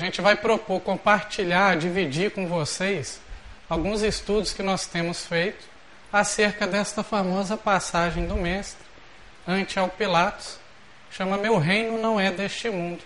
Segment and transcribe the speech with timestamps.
[0.00, 3.20] gente vai propor compartilhar, dividir com vocês
[3.68, 5.64] alguns estudos que nós temos feito
[6.12, 8.84] acerca desta famosa passagem do Mestre
[9.46, 10.58] ante ao Pilatos,
[11.10, 13.02] chama Meu Reino não é deste mundo.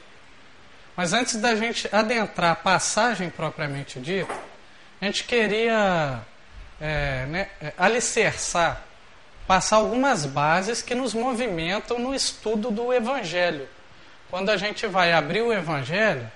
[0.96, 4.32] Mas antes da gente adentrar a passagem propriamente dita,
[5.00, 6.20] a gente queria
[6.80, 8.82] é, né, é, alicerçar,
[9.46, 13.68] passar algumas bases que nos movimentam no estudo do Evangelho.
[14.30, 16.30] Quando a gente vai abrir o Evangelho,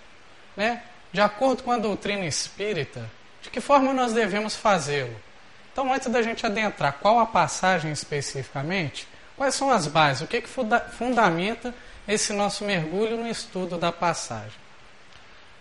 [0.58, 3.08] né, de acordo com a doutrina espírita,
[3.40, 5.14] de que forma nós devemos fazê-lo?
[5.72, 10.40] Então, antes da gente adentrar qual a passagem especificamente, quais são as bases, o que,
[10.40, 11.72] que funda fundamenta
[12.08, 14.58] esse nosso mergulho no estudo da passagem?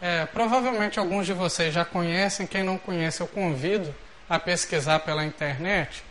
[0.02, 3.94] É, provavelmente alguns de vocês já conhecem, quem não conhece, eu convido
[4.28, 6.04] a pesquisar pela internet.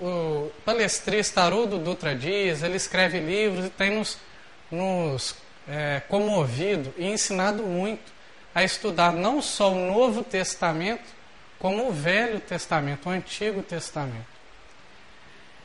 [0.00, 4.18] O palestrista Haroldo Dutra Dias, ele escreve livros e tem nos,
[4.70, 5.36] nos
[5.68, 8.12] é, comovido e ensinado muito
[8.54, 11.04] a estudar não só o Novo Testamento,
[11.58, 14.38] como o Velho Testamento, o Antigo Testamento.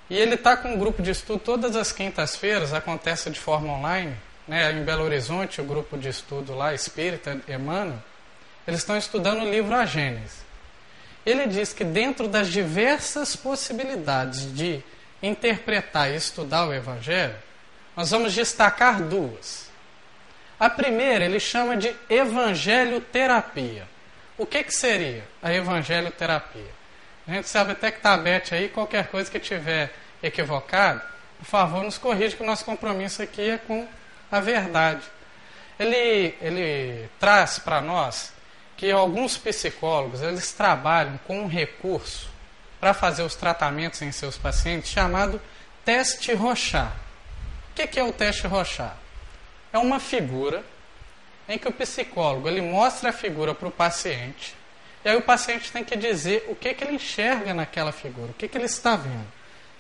[0.09, 4.15] E ele está com um grupo de estudo todas as quintas-feiras, acontece de forma online,
[4.47, 7.99] né, em Belo Horizonte, o grupo de estudo lá, Espírita Emmanuel,
[8.67, 10.43] eles estão estudando o livro A Gênese.
[11.25, 14.83] Ele diz que dentro das diversas possibilidades de
[15.21, 17.35] interpretar e estudar o Evangelho,
[17.95, 19.72] nós vamos destacar duas.
[20.59, 23.87] A primeira ele chama de evangelho terapia.
[24.37, 26.71] O que, que seria a evangelho terapia?
[27.27, 31.01] A gente sabe até que está aberto aí, qualquer coisa que tiver equivocado,
[31.39, 33.87] por favor, nos corrija que o nosso compromisso aqui é com
[34.31, 35.03] a verdade.
[35.79, 38.33] Ele, ele traz para nós
[38.77, 42.29] que alguns psicólogos eles trabalham com um recurso
[42.79, 45.41] para fazer os tratamentos em seus pacientes chamado
[45.85, 46.91] teste Rochat.
[47.71, 49.02] O que, que é o teste Rochat?
[49.73, 50.63] É uma figura
[51.49, 54.55] em que o psicólogo ele mostra a figura para o paciente
[55.03, 58.33] e aí o paciente tem que dizer o que, que ele enxerga naquela figura, o
[58.33, 59.27] que, que ele está vendo.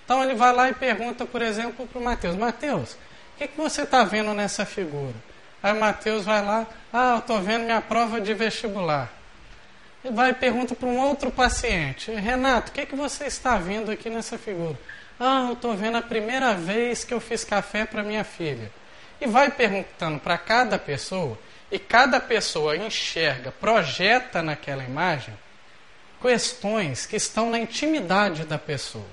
[0.03, 2.97] Então ele vai lá e pergunta, por exemplo, para o Mateus: Mateus, o
[3.37, 5.15] que, que você está vendo nessa figura?
[5.61, 9.09] Aí o Mateus vai lá: Ah, eu estou vendo minha prova de vestibular.
[10.03, 13.91] E vai e pergunta para um outro paciente: Renato, o que, que você está vendo
[13.91, 14.77] aqui nessa figura?
[15.17, 18.69] Ah, eu estou vendo a primeira vez que eu fiz café para minha filha
[19.19, 21.37] e vai perguntando para cada pessoa,
[21.71, 25.33] e cada pessoa enxerga, projeta naquela imagem
[26.21, 29.05] questões que estão na intimidade da pessoa.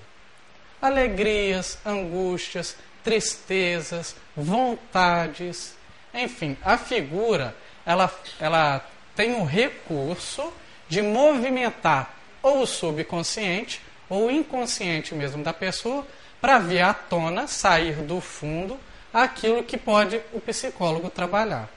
[0.80, 5.74] Alegrias, angústias, tristezas, vontades,
[6.14, 8.86] enfim, a figura ela, ela
[9.16, 10.52] tem o recurso
[10.88, 16.06] de movimentar ou o subconsciente ou o inconsciente mesmo da pessoa
[16.40, 18.78] para vir à tona, sair do fundo
[19.12, 21.68] aquilo que pode o psicólogo trabalhar.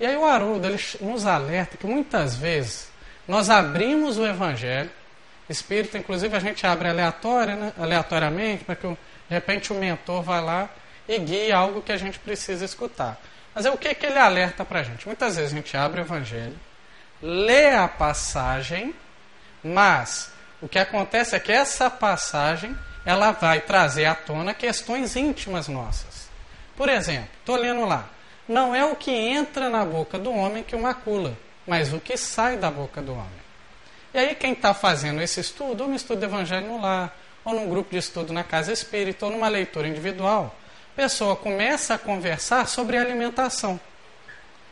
[0.00, 2.90] E aí o Haroldo ele nos alerta que muitas vezes
[3.26, 4.90] nós abrimos o Evangelho,
[5.48, 8.96] Espírito, inclusive a gente abre aleatório, né, aleatoriamente, para que de
[9.28, 10.70] repente o mentor vá lá
[11.08, 13.20] e guie algo que a gente precisa escutar.
[13.54, 15.06] Mas é o que, que ele alerta para a gente?
[15.06, 16.58] Muitas vezes a gente abre o Evangelho,
[17.20, 18.94] lê a passagem,
[19.62, 25.68] mas o que acontece é que essa passagem ela vai trazer à tona questões íntimas
[25.68, 26.28] nossas.
[26.76, 28.08] Por exemplo, estou lendo lá.
[28.48, 31.36] Não é o que entra na boca do homem que o macula,
[31.66, 33.42] mas o que sai da boca do homem.
[34.14, 37.10] E aí, quem está fazendo esse estudo, ou no estudo do Evangelho no
[37.44, 40.54] ou num grupo de estudo na casa espírita, ou numa leitura individual,
[40.92, 43.80] a pessoa começa a conversar sobre alimentação.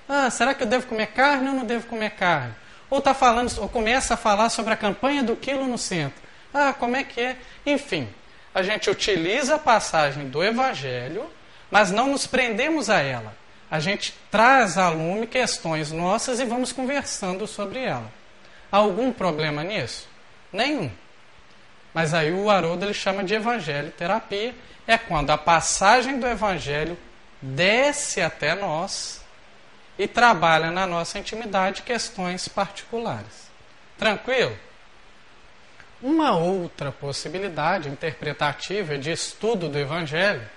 [0.08, 2.54] Ah, será que eu devo comer carne ou não devo comer carne?
[2.90, 6.20] Ou tá falando, ou começa a falar sobre a campanha do quilo no centro.
[6.52, 7.36] Ah, como é que é?
[7.64, 8.08] Enfim,
[8.54, 11.30] a gente utiliza a passagem do Evangelho
[11.70, 13.34] mas não nos prendemos a ela.
[13.70, 18.10] A gente traz à lume questões nossas e vamos conversando sobre ela.
[18.72, 20.08] Há algum problema nisso?
[20.52, 20.90] Nenhum.
[21.94, 24.54] Mas aí o Haroldo ele chama de evangelho terapia,
[24.86, 26.98] é quando a passagem do evangelho
[27.40, 29.24] desce até nós
[29.98, 33.50] e trabalha na nossa intimidade questões particulares.
[33.96, 34.56] Tranquilo?
[36.02, 40.48] Uma outra possibilidade interpretativa de estudo do evangelho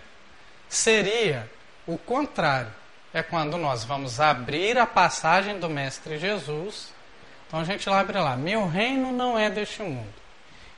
[0.69, 1.49] seria
[1.85, 2.71] o contrário.
[3.13, 6.93] É quando nós vamos abrir a passagem do Mestre Jesus.
[7.47, 10.13] Então a gente abre lá: Meu reino não é deste mundo.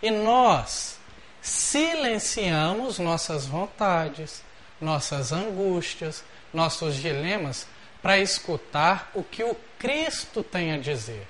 [0.01, 1.00] E nós
[1.41, 4.44] silenciamos nossas vontades,
[4.81, 7.68] nossas angústias, nossos dilemas
[8.01, 11.27] para escutar o que o Cristo tem a dizer.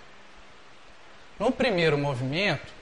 [1.37, 2.74] No primeiro movimento,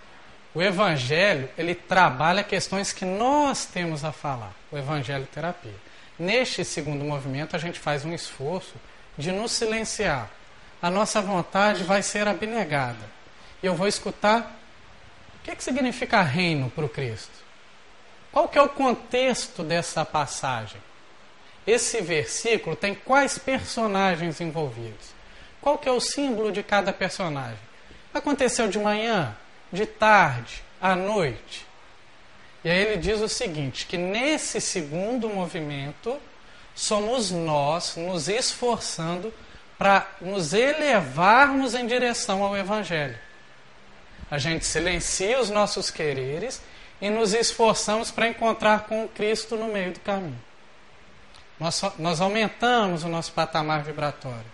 [0.53, 5.73] o evangelho, ele trabalha questões que nós temos a falar, o evangelho terapia.
[6.17, 8.75] Neste segundo movimento, a gente faz um esforço
[9.17, 10.29] de nos silenciar,
[10.81, 13.13] a nossa vontade vai ser abnegada.
[13.61, 14.59] E eu vou escutar
[15.39, 17.31] o que, que significa reino para o Cristo.
[18.31, 20.81] Qual que é o contexto dessa passagem?
[21.65, 25.13] Esse versículo tem quais personagens envolvidos?
[25.61, 27.59] Qual que é o símbolo de cada personagem?
[28.13, 29.35] Aconteceu de manhã,
[29.73, 31.65] de tarde, à noite.
[32.63, 36.17] E aí ele diz o seguinte: que nesse segundo movimento
[36.75, 39.33] somos nós nos esforçando
[39.77, 43.17] para nos elevarmos em direção ao Evangelho.
[44.29, 46.61] A gente silencia os nossos quereres
[47.01, 50.39] e nos esforçamos para encontrar com Cristo no meio do caminho.
[51.59, 54.53] Nós, nós aumentamos o nosso patamar vibratório.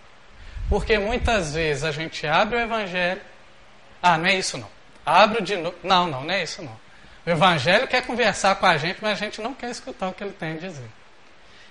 [0.70, 3.22] Porque muitas vezes a gente abre o Evangelho.
[4.02, 4.79] Ah, não é isso não.
[5.06, 5.76] Abre de novo.
[5.84, 6.80] Não, não, não é isso não.
[7.26, 10.24] O Evangelho quer conversar com a gente, mas a gente não quer escutar o que
[10.24, 10.90] ele tem a dizer.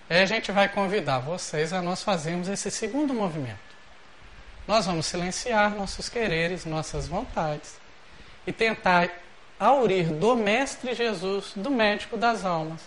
[0.09, 3.59] Aí a gente vai convidar vocês a nós fazermos esse segundo movimento.
[4.67, 7.79] Nós vamos silenciar nossos quereres, nossas vontades
[8.47, 9.09] e tentar
[9.59, 12.83] aurir do Mestre Jesus, do médico das almas,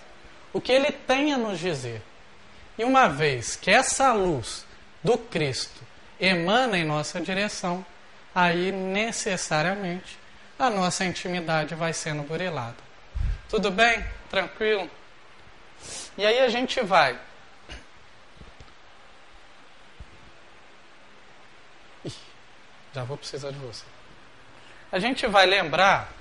[0.54, 2.02] o que ele tem a nos dizer.
[2.78, 4.66] E uma vez que essa luz
[5.04, 5.82] do Cristo
[6.20, 7.86] emana em nossa direção,
[8.34, 10.21] aí necessariamente
[10.62, 12.78] a nossa intimidade vai sendo burilada.
[13.50, 14.06] Tudo bem?
[14.30, 14.88] Tranquilo?
[16.16, 17.20] E aí a gente vai.
[22.06, 22.14] Ih,
[22.94, 23.84] já vou precisar de você.
[24.92, 26.12] A gente vai lembrar.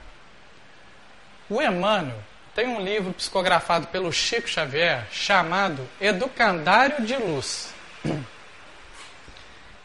[1.50, 2.22] O Emmanuel
[2.54, 7.74] tem um livro psicografado pelo Chico Xavier chamado Educandário de Luz.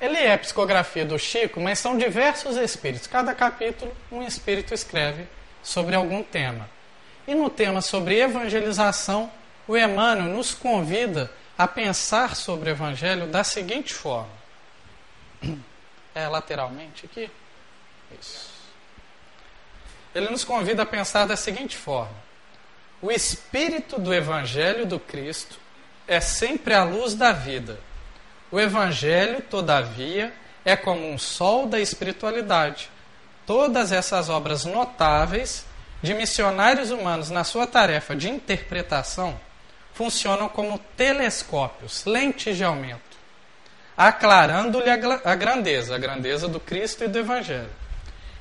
[0.05, 3.07] Ele é psicografia do Chico, mas são diversos espíritos.
[3.07, 5.27] Cada capítulo, um espírito escreve
[5.63, 6.69] sobre algum tema.
[7.27, 9.31] E no tema sobre evangelização,
[9.67, 14.29] o Emmanuel nos convida a pensar sobre o Evangelho da seguinte forma.
[16.13, 17.29] É lateralmente aqui?
[18.21, 18.51] Isso.
[20.13, 22.15] Ele nos convida a pensar da seguinte forma:
[23.01, 25.57] o espírito do Evangelho do Cristo
[26.07, 27.79] é sempre a luz da vida.
[28.51, 30.33] O Evangelho, todavia,
[30.63, 32.89] é como um sol da espiritualidade.
[33.45, 35.65] Todas essas obras notáveis
[36.01, 39.39] de missionários humanos na sua tarefa de interpretação
[39.93, 43.17] funcionam como telescópios, lentes de aumento,
[43.95, 47.69] aclarando-lhe a grandeza, a grandeza do Cristo e do Evangelho.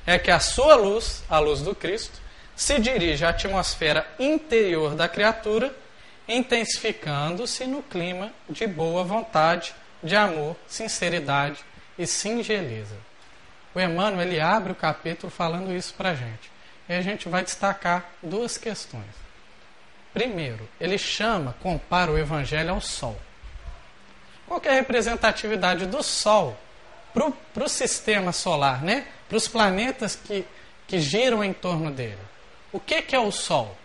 [0.05, 2.19] É que a sua luz, a luz do Cristo,
[2.55, 5.73] se dirige à atmosfera interior da criatura,
[6.27, 9.73] intensificando-se no clima de boa vontade,
[10.05, 11.65] de amor, sinceridade
[11.97, 12.95] e singeleza.
[13.73, 16.51] O Emmanuel ele abre o capítulo falando isso para a gente.
[16.87, 19.25] E a gente vai destacar duas questões.
[20.13, 23.19] Primeiro, ele chama, compara o Evangelho ao Sol.
[24.47, 26.57] Qual é a representatividade do Sol
[27.11, 29.07] para o sistema solar, né?
[29.27, 30.45] para os planetas que,
[30.87, 32.21] que giram em torno dele?
[32.71, 33.75] O que, que é o Sol?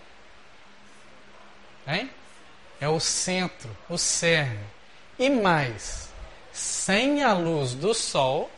[1.89, 2.11] Hein?
[2.81, 4.65] É o centro, o cerne.
[5.19, 6.10] E mais,
[6.61, 8.51] sem a luz do Sol,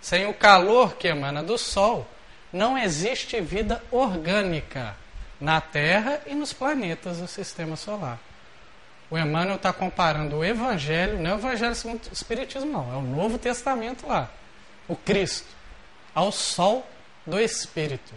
[0.00, 2.06] sem o calor que emana do Sol,
[2.52, 4.94] não existe vida orgânica
[5.40, 8.20] na Terra e nos planetas do sistema solar.
[9.10, 12.96] O Emmanuel está comparando o Evangelho, não é o Evangelho segundo o Espiritismo, não, é
[12.96, 14.30] o Novo Testamento lá,
[14.86, 15.48] o Cristo,
[16.14, 16.86] ao Sol
[17.26, 18.14] do Espírito.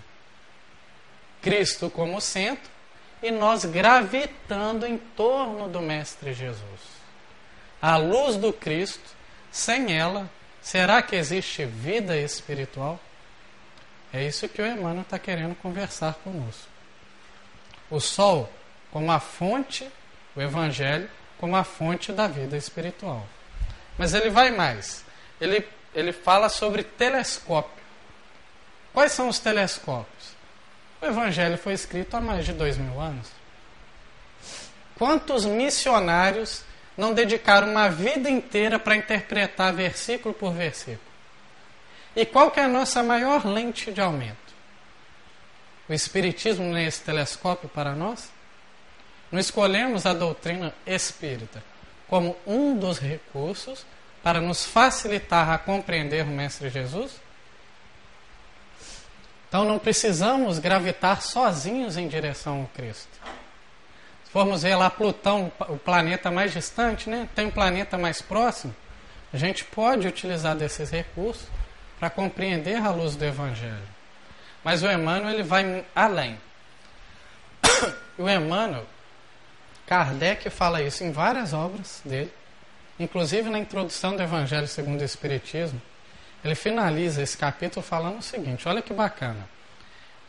[1.41, 2.69] Cristo como centro
[3.23, 7.01] e nós gravitando em torno do Mestre Jesus.
[7.81, 9.20] A luz do Cristo,
[9.51, 10.29] sem ela,
[10.61, 12.99] será que existe vida espiritual?
[14.13, 16.71] É isso que o Emmanuel está querendo conversar conosco
[17.91, 18.49] o sol
[18.89, 19.87] como a fonte,
[20.35, 23.27] o evangelho como a fonte da vida espiritual.
[23.97, 25.03] Mas ele vai mais.
[25.39, 27.83] Ele, ele fala sobre telescópio.
[28.93, 30.31] Quais são os telescópios?
[31.01, 33.27] O evangelho foi escrito há mais de dois mil anos.
[34.95, 36.63] Quantos missionários
[36.97, 41.11] não dedicaram uma vida inteira para interpretar versículo por versículo?
[42.15, 44.41] E qual que é a nossa maior lente de aumento?
[45.91, 48.31] o Espiritismo não é esse telescópio para nós?
[49.29, 51.61] Não escolhemos a doutrina espírita
[52.07, 53.85] como um dos recursos
[54.23, 57.19] para nos facilitar a compreender o Mestre Jesus?
[59.49, 63.19] Então não precisamos gravitar sozinhos em direção ao Cristo.
[64.31, 67.27] Formos ver lá Plutão, o planeta mais distante, né?
[67.35, 68.73] tem um planeta mais próximo,
[69.33, 71.47] a gente pode utilizar desses recursos
[71.99, 73.89] para compreender a luz do Evangelho.
[74.63, 76.39] Mas o Emmanuel ele vai além.
[78.17, 78.85] o Emmanuel,
[79.85, 82.31] Kardec fala isso em várias obras dele,
[82.97, 85.81] inclusive na introdução do Evangelho segundo o Espiritismo.
[86.43, 89.47] ele finaliza esse capítulo falando o seguinte: olha que bacana.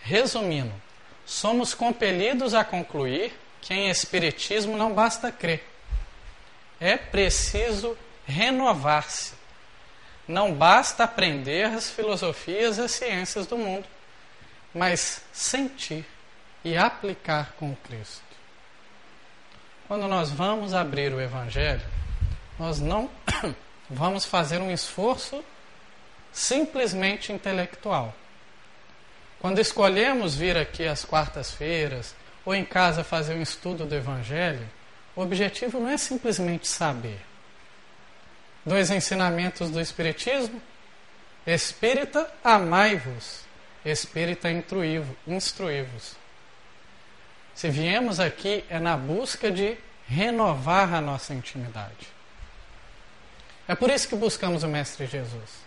[0.01, 0.73] Resumindo,
[1.25, 3.33] somos compelidos a concluir
[3.63, 5.65] que em Espiritismo não basta crer,
[6.81, 9.35] é preciso renovar-se.
[10.27, 13.87] Não basta aprender as filosofias e as ciências do mundo,
[14.75, 16.05] mas sentir
[16.65, 18.23] e aplicar com Cristo.
[19.87, 21.83] Quando nós vamos abrir o Evangelho,
[22.59, 23.11] nós não
[23.89, 25.45] vamos fazer um esforço
[26.33, 28.15] simplesmente intelectual.
[29.39, 34.69] Quando escolhemos vir aqui às quartas-feiras ou em casa fazer um estudo do Evangelho,
[35.15, 37.21] o objetivo não é simplesmente saber.
[38.65, 40.61] Dois ensinamentos do Espiritismo:
[41.47, 43.41] Espírita, amai-vos,
[43.85, 44.49] Espírita,
[45.27, 46.17] instruí-vos.
[47.55, 49.77] Se viemos aqui é na busca de
[50.09, 52.09] renovar a nossa intimidade.
[53.69, 55.63] É por isso que buscamos o Mestre Jesus.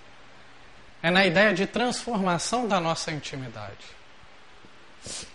[1.01, 3.85] É na ideia de transformação da nossa intimidade.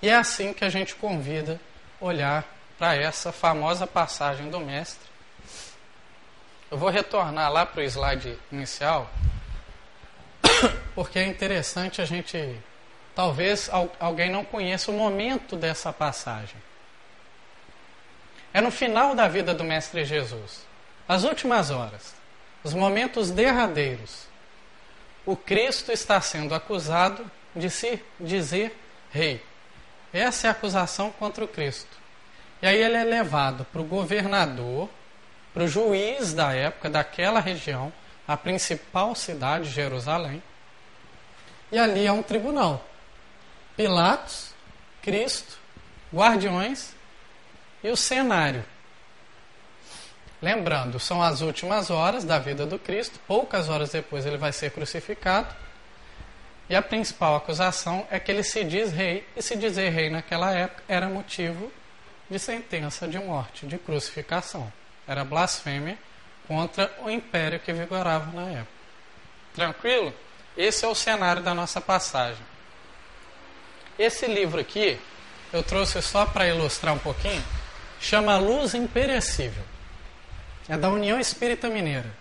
[0.03, 1.61] E é assim que a gente convida
[2.01, 2.45] olhar
[2.79, 5.09] para essa famosa passagem do Mestre.
[6.71, 9.11] Eu vou retornar lá para o slide inicial,
[10.95, 12.59] porque é interessante a gente.
[13.15, 16.57] Talvez alguém não conheça o momento dessa passagem.
[18.55, 20.65] É no final da vida do Mestre Jesus,
[21.09, 22.15] as últimas horas,
[22.65, 24.31] os momentos derradeiros
[25.25, 28.77] o Cristo está sendo acusado de se dizer
[29.11, 29.43] rei.
[30.13, 31.99] Essa é a acusação contra o Cristo.
[32.63, 34.89] E aí ele é levado para o governador,
[35.55, 37.93] para o juiz da época, daquela região,
[38.27, 40.43] a principal cidade, Jerusalém.
[41.73, 42.85] E ali é um tribunal.
[43.77, 44.53] Pilatos,
[45.03, 45.59] Cristo,
[46.13, 46.93] guardiões
[47.83, 48.65] e o cenário.
[50.43, 54.71] Lembrando, são as últimas horas da vida do Cristo, poucas horas depois ele vai ser
[54.71, 55.55] crucificado.
[56.71, 60.53] E a principal acusação é que ele se diz rei, e se dizer rei naquela
[60.53, 61.73] época era motivo
[62.31, 64.73] de sentença de morte, de crucificação.
[65.05, 65.99] Era blasfêmia
[66.47, 68.73] contra o império que vigorava na época.
[69.53, 70.15] Tranquilo?
[70.57, 72.45] Esse é o cenário da nossa passagem.
[73.99, 74.97] Esse livro aqui,
[75.53, 77.45] eu trouxe só para ilustrar um pouquinho,
[78.01, 79.65] chama Luz Imperecível.
[80.69, 82.15] É da União Espírita Mineira.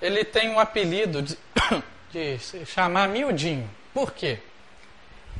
[0.00, 1.36] Ele tem um apelido de,
[2.12, 3.68] de se chamar miudinho.
[3.94, 4.38] Por quê?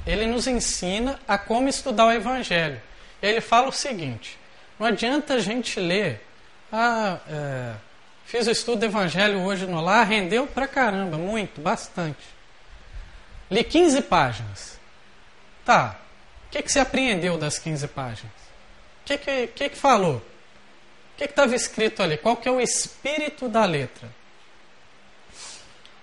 [0.07, 2.81] Ele nos ensina a como estudar o Evangelho.
[3.23, 4.39] Ele fala o seguinte:
[4.79, 6.27] não adianta a gente ler,
[6.73, 7.75] ah, é,
[8.25, 12.25] fiz o estudo do Evangelho hoje no lar, rendeu pra caramba, muito, bastante.
[13.51, 14.81] Li 15 páginas.
[15.65, 16.01] Tá,
[16.49, 18.33] o que, que você apreendeu das 15 páginas?
[19.03, 20.17] O que, que, que, que falou?
[20.17, 22.17] O que estava escrito ali?
[22.17, 24.09] Qual que é o espírito da letra?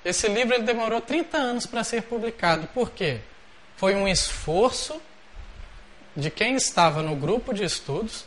[0.09, 2.67] Esse livro ele demorou 30 anos para ser publicado.
[2.67, 3.19] Por quê?
[3.77, 4.99] Foi um esforço
[6.15, 8.25] de quem estava no grupo de estudos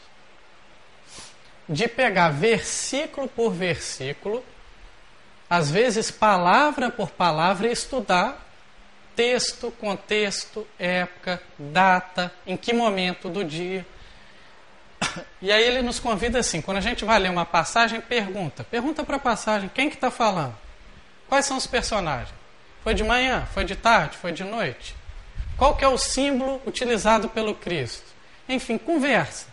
[1.69, 4.45] de pegar versículo por versículo,
[5.49, 8.47] às vezes palavra por palavra, e estudar
[9.15, 13.85] texto, contexto, época, data, em que momento do dia.
[15.41, 18.65] E aí ele nos convida assim, quando a gente vai ler uma passagem, pergunta.
[18.65, 20.62] Pergunta para a passagem, quem que está falando?
[21.33, 22.29] Quais são os personagens?
[22.85, 23.49] Foi de manhã?
[23.55, 24.19] Foi de tarde?
[24.19, 24.95] Foi de noite?
[25.57, 28.05] Qual que é o símbolo utilizado pelo Cristo?
[28.47, 29.47] Enfim, conversa.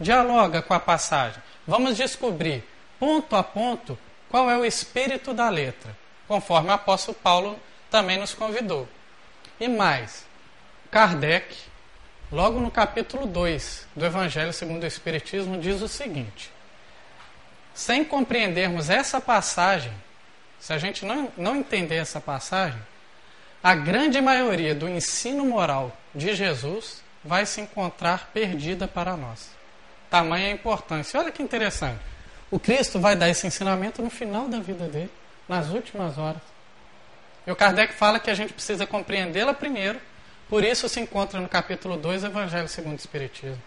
[0.00, 1.40] Dialoga com a passagem.
[1.64, 2.64] Vamos descobrir,
[2.98, 3.96] ponto a ponto,
[4.28, 7.56] qual é o espírito da letra, conforme o apóstolo Paulo
[7.88, 8.88] também nos convidou.
[9.60, 10.26] E mais,
[10.90, 11.56] Kardec
[12.32, 16.50] logo no capítulo 2 do Evangelho segundo o Espiritismo, diz o seguinte:
[17.72, 19.92] sem compreendermos essa passagem,
[20.62, 22.80] se a gente não, não entender essa passagem,
[23.60, 29.50] a grande maioria do ensino moral de Jesus vai se encontrar perdida para nós.
[30.08, 31.18] Tamanha a importância.
[31.18, 31.98] Olha que interessante.
[32.48, 35.10] O Cristo vai dar esse ensinamento no final da vida dele,
[35.48, 36.42] nas últimas horas.
[37.44, 40.00] E o Kardec fala que a gente precisa compreendê-la primeiro
[40.48, 43.62] por isso se encontra no capítulo 2 do Evangelho segundo o Espiritismo.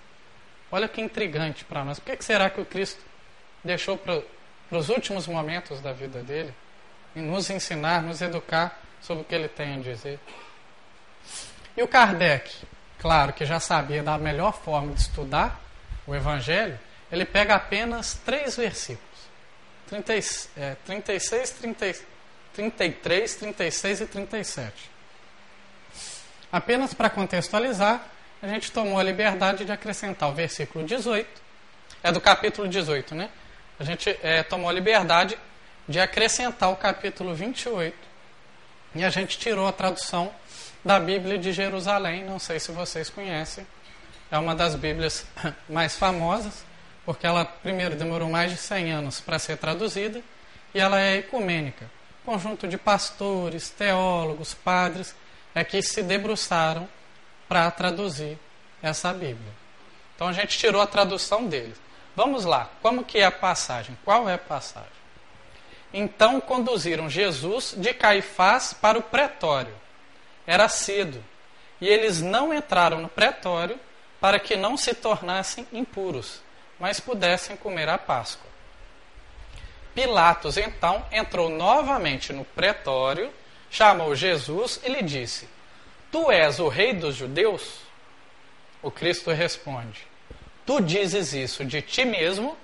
[0.72, 2.00] Olha que intrigante para nós.
[2.00, 3.02] Por que será que o Cristo
[3.64, 4.22] deixou para
[4.72, 6.54] os últimos momentos da vida dele
[7.15, 10.19] e nos ensinar, nos educar sobre o que ele tem a dizer?
[11.77, 12.51] E o Kardec,
[13.00, 15.62] claro que já sabia da melhor forma de estudar
[16.05, 16.79] o Evangelho,
[17.12, 19.19] ele pega apenas três versículos:
[19.88, 20.13] 30,
[20.57, 21.95] é, 36, 30,
[22.53, 24.91] 33, 36 e 37.
[26.51, 28.01] Apenas para contextualizar,
[28.41, 31.27] a gente tomou a liberdade de acrescentar o versículo 18,
[32.03, 33.29] é do capítulo 18, né?
[33.79, 35.38] A gente é, tomou a liberdade
[35.88, 37.96] de acrescentar o capítulo 28
[38.96, 40.34] E a gente tirou a tradução
[40.84, 43.65] da Bíblia de Jerusalém, não sei se vocês conhecem.
[44.32, 45.25] É uma das Bíblias
[45.70, 46.63] mais famosas,
[47.06, 50.22] porque ela, primeiro, demorou mais de 100 anos para ser traduzida,
[50.74, 51.89] e ela é ecumênica.
[52.25, 55.15] Conjunto de pastores, teólogos, padres,
[55.54, 56.88] é que se debruçaram
[57.48, 58.38] para traduzir
[58.82, 59.54] essa Bíblia.
[60.15, 61.77] Então a gente tirou a tradução deles.
[62.15, 63.98] Vamos lá, como que é a passagem?
[64.06, 64.95] Qual é a passagem?
[65.98, 69.74] Então conduziram Jesus de Caifás para o pretório.
[70.46, 71.24] Era cedo,
[71.80, 73.80] e eles não entraram no pretório
[74.20, 76.42] para que não se tornassem impuros,
[76.78, 78.46] mas pudessem comer a Páscoa.
[79.94, 83.32] Pilatos então entrou novamente no pretório,
[83.72, 85.48] chamou Jesus e lhe disse:
[86.12, 87.80] Tu és o rei dos judeus?
[88.84, 90.06] O Cristo responde:
[90.66, 92.58] Tu dizes isso de ti mesmo,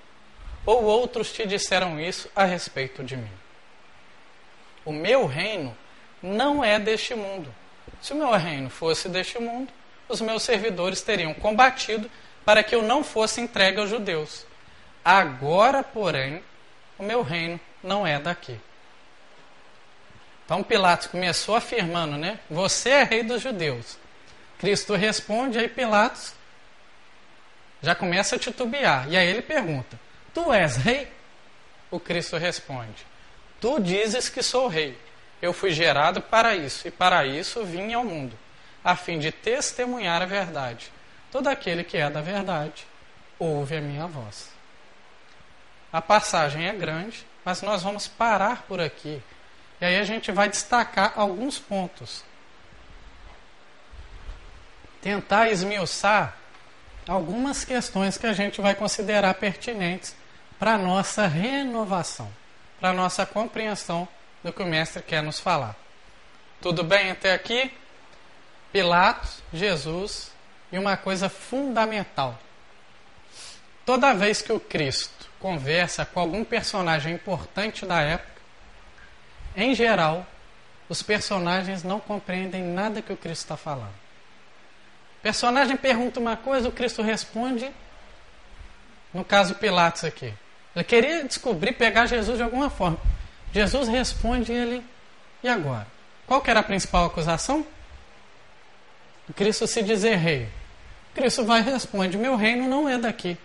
[0.65, 3.31] ou outros te disseram isso a respeito de mim?
[4.83, 5.75] O meu reino
[6.21, 7.53] não é deste mundo.
[8.01, 9.71] Se o meu reino fosse deste mundo,
[10.07, 12.09] os meus servidores teriam combatido
[12.43, 14.45] para que eu não fosse entregue aos judeus.
[15.03, 16.43] Agora, porém,
[16.97, 18.59] o meu reino não é daqui.
[20.45, 22.39] Então Pilatos começou afirmando, né?
[22.49, 23.97] Você é rei dos judeus.
[24.59, 26.33] Cristo responde, aí Pilatos
[27.81, 29.09] já começa a titubear.
[29.09, 29.99] E aí ele pergunta:
[30.33, 31.11] Tu és rei?
[31.89, 33.05] O Cristo responde:
[33.59, 34.97] Tu dizes que sou rei.
[35.41, 38.37] Eu fui gerado para isso, e para isso vim ao mundo,
[38.83, 40.91] a fim de testemunhar a verdade.
[41.31, 42.85] Todo aquele que é da verdade
[43.39, 44.49] ouve a minha voz.
[45.91, 49.21] A passagem é grande, mas nós vamos parar por aqui.
[49.79, 52.23] E aí a gente vai destacar alguns pontos.
[55.01, 56.37] Tentar esmiuçar
[57.07, 60.15] algumas questões que a gente vai considerar pertinentes
[60.61, 62.31] para a nossa renovação,
[62.79, 64.07] para a nossa compreensão
[64.43, 65.75] do que o Mestre quer nos falar.
[66.61, 67.73] Tudo bem até aqui?
[68.71, 70.31] Pilatos, Jesus
[70.71, 72.39] e uma coisa fundamental.
[73.83, 78.41] Toda vez que o Cristo conversa com algum personagem importante da época,
[79.57, 80.27] em geral,
[80.87, 83.95] os personagens não compreendem nada que o Cristo está falando.
[85.17, 87.67] O personagem pergunta uma coisa, o Cristo responde.
[89.11, 90.31] No caso Pilatos aqui.
[90.75, 92.99] Ele queria descobrir, pegar Jesus de alguma forma.
[93.53, 94.83] Jesus responde ele,
[95.43, 95.87] e agora?
[96.25, 97.65] Qual era a principal acusação?
[99.35, 100.49] Cristo se dizer rei.
[101.13, 103.37] Cristo vai e responde, meu reino não é daqui.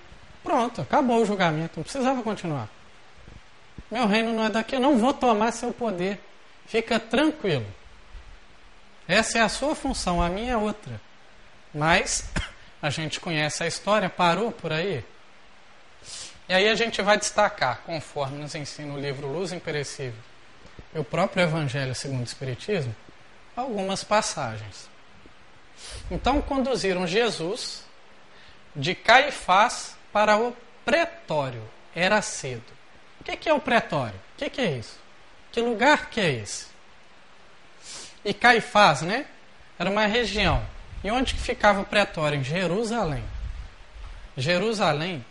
[0.42, 2.68] Pronto, acabou o julgamento, não precisava continuar.
[3.90, 6.20] Meu reino não é daqui, eu não vou tomar seu poder.
[6.66, 7.66] Fica tranquilo.
[9.08, 11.00] Essa é a sua função, a minha é outra.
[11.74, 12.28] Mas
[12.82, 15.04] a gente conhece a história, parou por aí.
[16.48, 20.20] E aí a gente vai destacar, conforme nos ensina o livro Luz Imperecível
[20.94, 22.94] e o próprio Evangelho segundo o Espiritismo,
[23.56, 24.88] algumas passagens.
[26.10, 27.84] Então conduziram Jesus
[28.74, 31.62] de Caifás para o pretório.
[31.94, 32.64] Era cedo.
[33.20, 34.18] O que é o pretório?
[34.34, 34.98] O que é isso?
[35.50, 36.66] Que lugar que é esse?
[38.24, 39.26] E Caifás, né?
[39.78, 40.62] Era uma região
[41.06, 42.40] e onde que ficava o pretório?
[42.40, 43.22] Em Jerusalém.
[44.36, 45.24] Jerusalém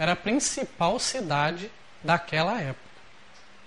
[0.00, 1.70] era a principal cidade
[2.02, 2.80] daquela época.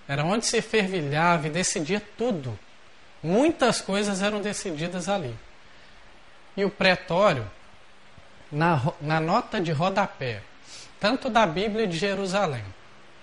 [0.08, 2.58] Era onde se fervilhava e decidia tudo.
[3.22, 5.32] Muitas coisas eram decididas ali.
[6.56, 7.48] E o pretório,
[8.50, 10.42] na, na nota de rodapé,
[10.98, 12.64] tanto da Bíblia de Jerusalém,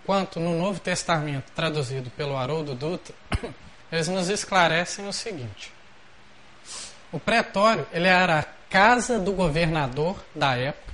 [0.05, 3.13] quanto no Novo Testamento, traduzido pelo Haroldo Dutra,
[3.91, 5.73] eles nos esclarecem o seguinte.
[7.11, 10.90] O pretório ele era a casa do governador da época.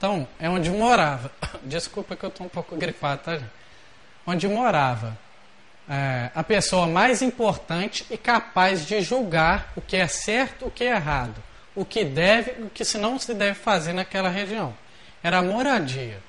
[0.00, 1.30] Então, é onde morava.
[1.62, 3.38] Desculpa que eu estou um pouco gripado, tá?
[4.26, 5.18] Onde morava
[5.86, 10.84] é, a pessoa mais importante e capaz de julgar o que é certo, o que
[10.84, 11.34] é errado,
[11.76, 14.74] o que deve o que não se deve fazer naquela região.
[15.22, 16.22] Era a moradia.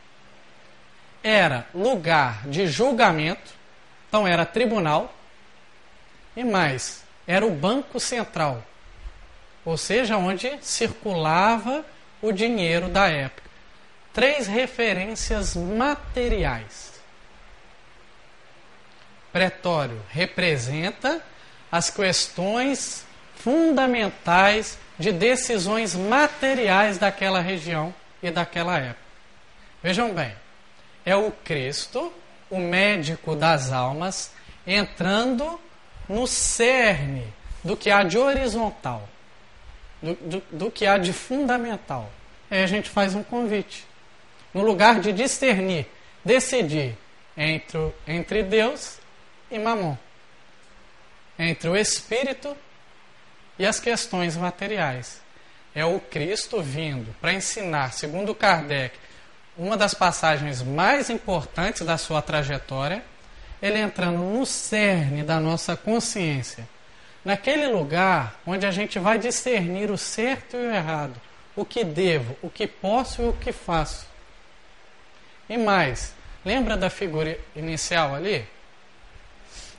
[1.23, 3.53] Era lugar de julgamento,
[4.09, 5.13] então era tribunal,
[6.35, 8.61] e mais, era o Banco Central,
[9.63, 11.85] ou seja, onde circulava
[12.21, 13.40] o dinheiro da época.
[14.13, 16.91] Três referências materiais.
[19.31, 21.21] Pretório representa
[21.71, 29.01] as questões fundamentais de decisões materiais daquela região e daquela época.
[29.81, 30.35] Vejam bem,
[31.05, 32.13] é o Cristo,
[32.49, 34.31] o médico das almas,
[34.67, 35.59] entrando
[36.07, 39.07] no cerne do que há de horizontal
[40.01, 42.11] do, do, do que há de fundamental.
[42.49, 43.85] Aí a gente faz um convite.
[44.53, 45.87] No lugar de discernir,
[46.23, 46.97] decidir
[47.35, 48.97] entre, entre Deus
[49.49, 49.97] e Mamon.
[51.39, 52.55] entre o espírito
[53.57, 55.21] e as questões materiais.
[55.73, 58.95] É o Cristo vindo para ensinar, segundo Kardec,
[59.57, 63.03] uma das passagens mais importantes da sua trajetória,
[63.61, 66.67] ele entrando no cerne da nossa consciência,
[67.23, 71.19] naquele lugar onde a gente vai discernir o certo e o errado,
[71.55, 74.10] o que devo, o que posso e o que faço.
[75.51, 76.13] E mais,
[76.45, 78.47] lembra da figura inicial ali?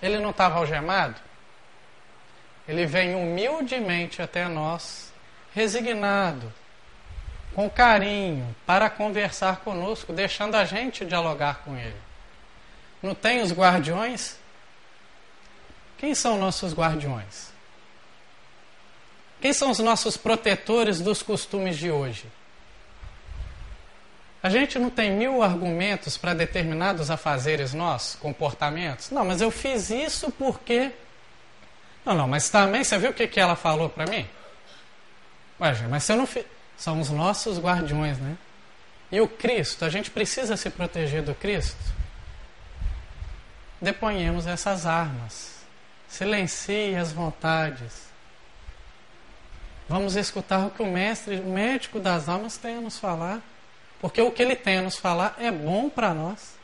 [0.03, 1.19] Ele não estava algemado?
[2.69, 5.11] Ele vem humildemente até nós,
[5.55, 6.53] resignado,
[7.55, 11.97] com carinho, para conversar conosco, deixando a gente dialogar com ele.
[13.03, 14.37] Não tem os guardiões?
[15.97, 17.51] Quem são nossos guardiões?
[19.41, 22.27] Quem são os nossos protetores dos costumes de hoje?
[24.43, 29.11] A gente não tem mil argumentos para determinados afazeres nossos, comportamentos.
[29.11, 30.91] Não, mas eu fiz isso porque.
[32.05, 34.29] Não, não, mas também você viu o que, que ela falou para mim?
[35.61, 36.45] Ué, mas você não fez.
[36.77, 38.37] São os nossos guardiões, né?
[39.13, 41.79] E o Cristo, a gente precisa se proteger do Cristo?
[43.81, 45.53] Deponhemos essas armas.
[46.09, 48.07] Silencie as vontades.
[49.89, 53.41] Vamos escutar o que o mestre, o médico das almas tem a nos falar.
[54.03, 56.57] Porque o que ele tem a nos falar é bom para nós.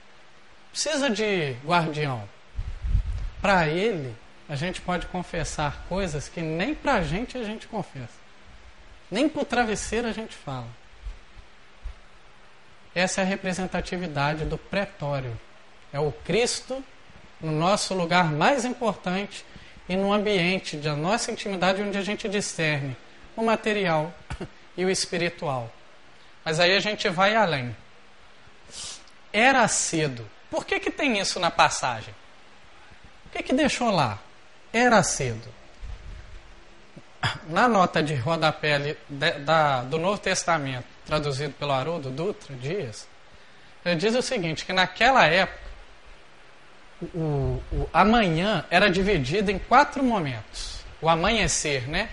[0.72, 2.28] Precisa de guardião.
[3.40, 4.14] Para ele,
[4.48, 8.18] a gente pode confessar coisas que nem para a gente a gente confessa.
[9.08, 10.66] Nem para o travesseiro a gente fala.
[12.92, 15.38] Essa é a representatividade do pretório.
[15.92, 16.84] É o Cristo
[17.40, 19.44] no nosso lugar mais importante
[19.88, 22.96] e no ambiente da nossa intimidade onde a gente discerne
[23.36, 24.12] o material
[24.76, 25.72] e o espiritual.
[26.48, 27.76] Mas aí a gente vai além.
[29.30, 30.26] Era cedo.
[30.50, 32.14] Por que, que tem isso na passagem?
[33.26, 34.18] O que, que deixou lá?
[34.72, 35.58] Era cedo
[37.48, 38.96] na nota de rodapé
[39.44, 43.06] da, do Novo Testamento, traduzido pelo Haroldo Dutra Dias,
[43.84, 45.68] ele diz o seguinte, que naquela época,
[47.14, 50.80] o, o amanhã era dividido em quatro momentos.
[51.02, 52.08] O amanhecer, né?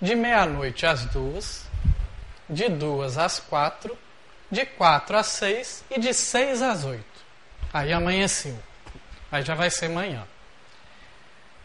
[0.00, 1.63] De meia-noite às duas,
[2.54, 3.98] de duas às quatro,
[4.50, 7.04] de quatro às seis e de seis às oito.
[7.72, 8.56] Aí amanheceu.
[9.30, 10.26] Aí já vai ser manhã.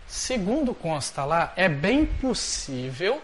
[0.07, 3.21] Segundo consta lá, é bem possível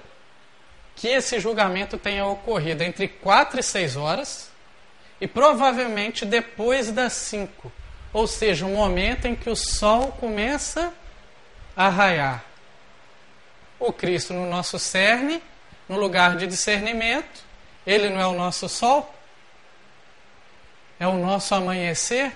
[0.96, 4.52] que esse julgamento tenha ocorrido entre 4 e 6 horas
[5.20, 7.72] e provavelmente depois das 5,
[8.14, 10.94] ou seja, o um momento em que o sol começa
[11.76, 12.46] a raiar.
[13.80, 15.42] O Cristo no nosso cerne,
[15.90, 17.45] no lugar de discernimento,
[17.86, 19.14] ele não é o nosso sol,
[21.00, 22.32] é o nosso amanhecer,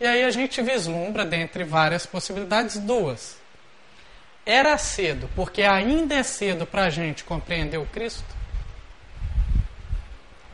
[0.00, 3.38] e aí a gente vislumbra, dentre várias possibilidades, duas
[4.48, 8.24] era cedo, porque ainda é cedo para a gente compreender o Cristo?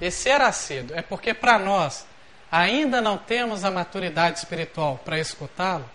[0.00, 2.04] Esse era cedo, é porque para nós
[2.50, 5.88] ainda não temos a maturidade espiritual para escutá-lo?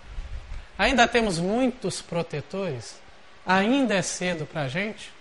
[0.78, 2.97] Ainda temos muitos protetores?
[3.45, 5.12] Ainda é cedo para a gente?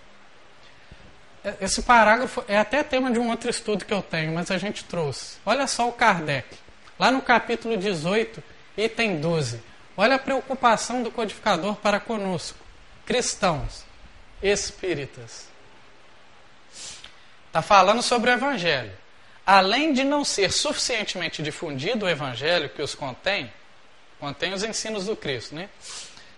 [1.44, 4.59] É, esse parágrafo é até tema de um outro estudo que eu tenho, mas a
[4.59, 5.37] gente trouxe.
[5.44, 6.46] Olha só o Kardec,
[6.98, 8.42] lá no capítulo 18,
[8.77, 9.61] item 12.
[9.96, 12.68] Olha a preocupação do codificador para conosco
[13.09, 13.87] cristãos,
[14.42, 15.48] espíritas.
[17.46, 18.92] Está falando sobre o Evangelho.
[19.46, 23.51] Além de não ser suficientemente difundido o Evangelho que os contém,
[24.20, 25.70] contém os ensinos do Cristo, né?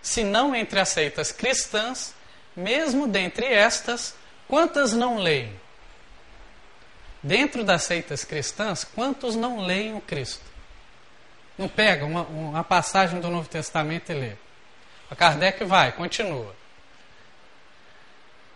[0.01, 2.13] Se não entre as seitas cristãs,
[2.55, 4.15] mesmo dentre estas,
[4.51, 5.49] quantas não leem?
[7.23, 10.43] Dentro das seitas cristãs, quantos não leem o Cristo?
[11.57, 14.31] Não pega uma, uma passagem do Novo Testamento e lê.
[15.09, 16.53] A Kardec vai, continua.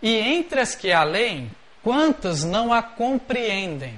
[0.02, 1.50] E entre as que a leem,
[1.82, 3.98] quantas não a compreendem?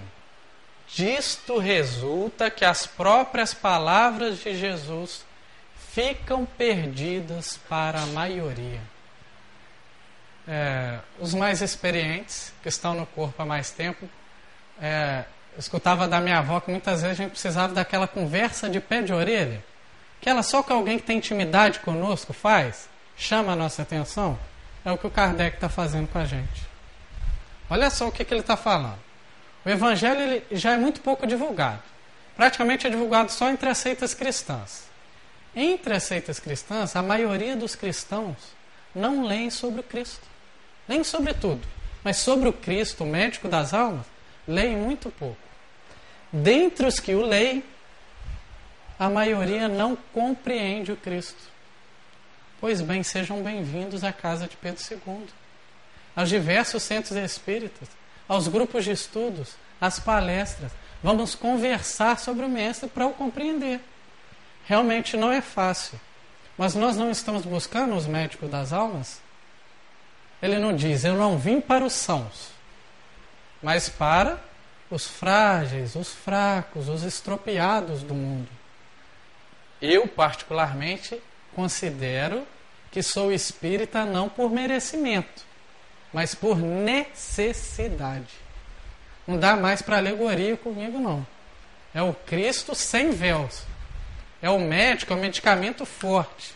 [0.88, 5.26] Disto resulta que as próprias palavras de Jesus
[5.96, 8.82] ficam perdidas para a maioria.
[10.48, 14.08] É, os mais experientes, que estão no corpo há mais tempo,
[14.82, 15.26] é,
[15.58, 19.12] escutava da minha avó que muitas vezes a gente precisava daquela conversa de pé de
[19.12, 19.64] orelha,
[20.22, 24.40] que ela só que alguém que tem intimidade conosco faz, chama a nossa atenção.
[24.86, 26.68] É o que o Kardec está fazendo com a gente.
[27.70, 29.00] Olha só o que, que ele está falando.
[29.66, 31.84] O Evangelho já é muito pouco divulgado.
[32.38, 34.86] Praticamente é divulgado só entre as seitas cristãs.
[35.56, 38.38] Entre as seitas cristãs, a maioria dos cristãos
[38.96, 40.26] não leem sobre o Cristo.
[40.88, 41.62] Nem sobre tudo.
[42.04, 44.06] Mas sobre o Cristo, o médico das almas,
[44.48, 45.38] leem muito pouco.
[46.32, 47.64] Dentre os que o leem,
[48.98, 51.42] a maioria não compreende o Cristo.
[52.60, 55.28] Pois bem, sejam bem-vindos à casa de Pedro II,
[56.16, 57.88] aos diversos centros espíritas,
[58.28, 60.72] aos grupos de estudos, às palestras.
[61.04, 63.80] Vamos conversar sobre o Mestre para o compreender.
[64.66, 66.00] Realmente não é fácil,
[66.58, 69.22] mas nós não estamos buscando os médicos das almas?
[70.42, 72.52] Ele não diz, eu não vim para os sãos,
[73.62, 74.40] mas para
[74.90, 78.48] os frágeis, os fracos, os estropiados do mundo.
[79.82, 81.22] Eu, particularmente,
[81.56, 82.48] considero
[82.92, 85.44] que sou espírita não por merecimento,
[86.14, 88.34] mas por necessidade.
[89.28, 91.26] Não dá mais para alegoria comigo, não.
[91.94, 93.64] É o Cristo sem véus.
[94.42, 96.54] É o médico, é o medicamento forte.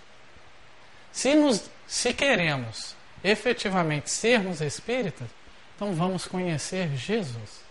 [1.12, 5.28] Se, nos, se queremos efetivamente sermos espíritas,
[5.76, 7.62] então vamos conhecer Jesus.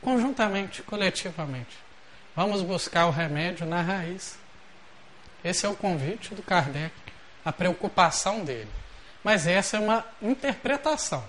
[0.00, 1.76] Conjuntamente, coletivamente.
[2.34, 4.38] Vamos buscar o remédio na raiz.
[5.42, 6.94] Esse é o convite do Kardec,
[7.44, 8.68] a preocupação dele.
[9.24, 11.24] Mas essa é uma interpretação.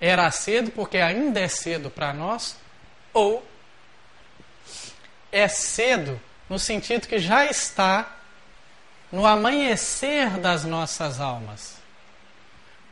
[0.00, 2.56] Era cedo porque ainda é cedo para nós,
[3.12, 3.44] ou
[5.32, 8.16] é cedo no sentido que já está
[9.10, 11.77] no amanhecer das nossas almas,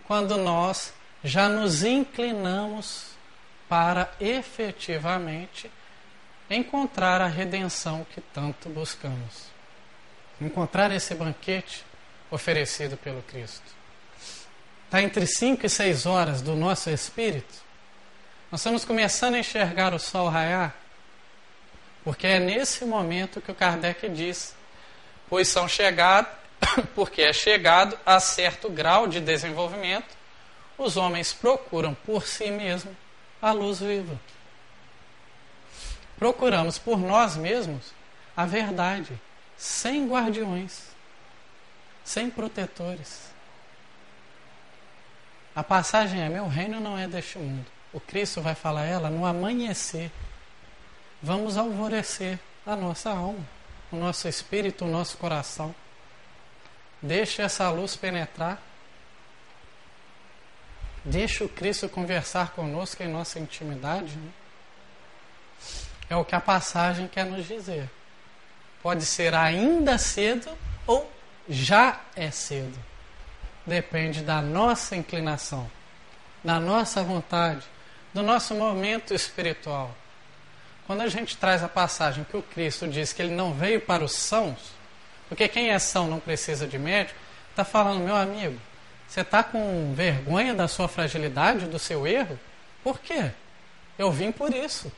[0.07, 0.93] quando nós
[1.23, 3.11] já nos inclinamos
[3.69, 5.71] para efetivamente
[6.49, 9.47] encontrar a redenção que tanto buscamos.
[10.41, 11.85] Encontrar esse banquete
[12.31, 13.75] oferecido pelo Cristo.
[14.85, 17.55] Está entre 5 e 6 horas do nosso espírito.
[18.51, 20.75] Nós estamos começando a enxergar o sol raiar,
[22.05, 24.55] porque é nesse momento que o Kardec diz:
[25.29, 26.31] pois são chegados,
[26.95, 30.17] porque é chegado a certo grau de desenvolvimento,
[30.79, 32.95] os homens procuram por si mesmos
[33.41, 34.19] a luz viva.
[36.19, 37.93] Procuramos por nós mesmos
[38.37, 39.19] a verdade,
[39.57, 40.89] sem guardiões,
[42.05, 43.27] sem protetores.
[45.55, 47.67] A passagem é: meu reino não é deste mundo.
[47.93, 50.11] O Cristo vai falar ela no amanhecer.
[51.23, 53.47] Vamos alvorecer a nossa alma,
[53.91, 55.75] o nosso espírito, o nosso coração.
[57.03, 58.61] Deixe essa luz penetrar
[61.09, 64.17] Deixa o Cristo conversar conosco em nossa intimidade.
[64.17, 64.31] Né?
[66.11, 67.89] É o que a passagem quer nos dizer.
[68.83, 70.51] Pode ser ainda cedo
[70.85, 71.09] ou
[71.49, 72.77] já é cedo.
[73.65, 75.71] Depende da nossa inclinação,
[76.43, 77.65] da nossa vontade,
[78.13, 79.95] do nosso momento espiritual.
[80.89, 84.03] Quando a gente traz a passagem que o Cristo diz que ele não veio para
[84.03, 84.59] os sãos,
[85.29, 87.19] porque quem é são não precisa de médico,
[87.51, 88.59] está falando, meu amigo,
[89.09, 92.39] você está com vergonha da sua fragilidade, do seu erro?
[92.83, 93.31] Por quê?
[93.99, 94.93] Eu vim por isso.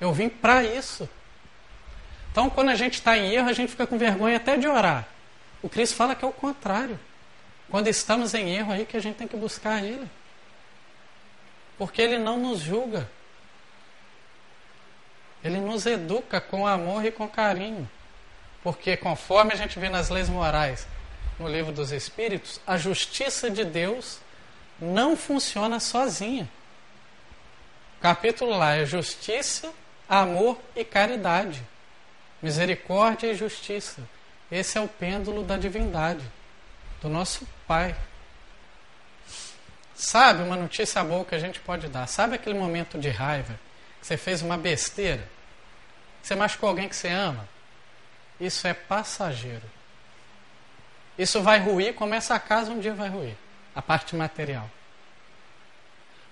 [0.00, 1.08] Eu vim para isso.
[2.30, 5.06] Então, quando a gente está em erro, a gente fica com vergonha até de orar.
[5.62, 6.98] O Cristo fala que é o contrário.
[7.70, 10.08] Quando estamos em erro, aí que a gente tem que buscar Ele.
[11.78, 13.08] Porque Ele não nos julga.
[15.42, 17.88] Ele nos educa com amor e com carinho.
[18.62, 20.86] Porque conforme a gente vê nas leis morais,
[21.38, 24.18] no livro dos Espíritos, a justiça de Deus
[24.80, 26.48] não funciona sozinha.
[27.98, 29.72] O capítulo lá é justiça,
[30.08, 31.62] amor e caridade.
[32.40, 34.02] Misericórdia e justiça.
[34.50, 36.24] Esse é o pêndulo da divindade,
[37.00, 37.96] do nosso Pai.
[39.94, 42.06] Sabe uma notícia boa que a gente pode dar?
[42.08, 43.58] Sabe aquele momento de raiva
[44.00, 45.26] que você fez uma besteira?
[46.22, 47.48] Você machucou alguém que você ama?
[48.42, 49.62] Isso é passageiro.
[51.16, 53.36] Isso vai ruir como essa casa um dia vai ruir
[53.72, 54.68] a parte material.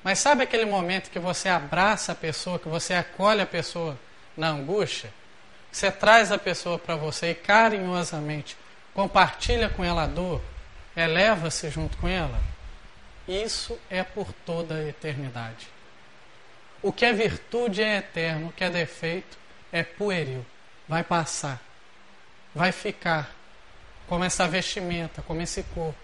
[0.02, 3.96] Mas sabe aquele momento que você abraça a pessoa, que você acolhe a pessoa
[4.36, 5.12] na angústia?
[5.70, 8.56] Você traz a pessoa para você e carinhosamente
[8.92, 10.42] compartilha com ela a dor,
[10.96, 12.42] eleva-se junto com ela?
[13.28, 15.68] Isso é por toda a eternidade.
[16.82, 19.38] O que é virtude é eterno, o que é defeito
[19.70, 20.44] é pueril.
[20.88, 21.60] Vai passar,
[22.54, 23.30] vai ficar
[24.06, 25.98] como essa vestimenta, como esse corpo.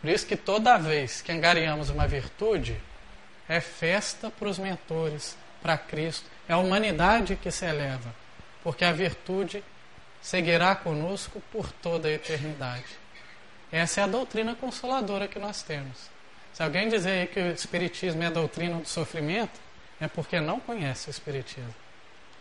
[0.00, 2.78] Por isso que toda vez que angariamos uma virtude,
[3.48, 6.26] é festa para os mentores, para Cristo.
[6.48, 8.14] É a humanidade que se eleva,
[8.62, 9.62] porque a virtude
[10.20, 12.98] seguirá conosco por toda a eternidade.
[13.70, 16.10] Essa é a doutrina consoladora que nós temos.
[16.52, 19.58] Se alguém dizer que o Espiritismo é a doutrina do sofrimento,
[20.00, 21.74] é porque não conhece o Espiritismo.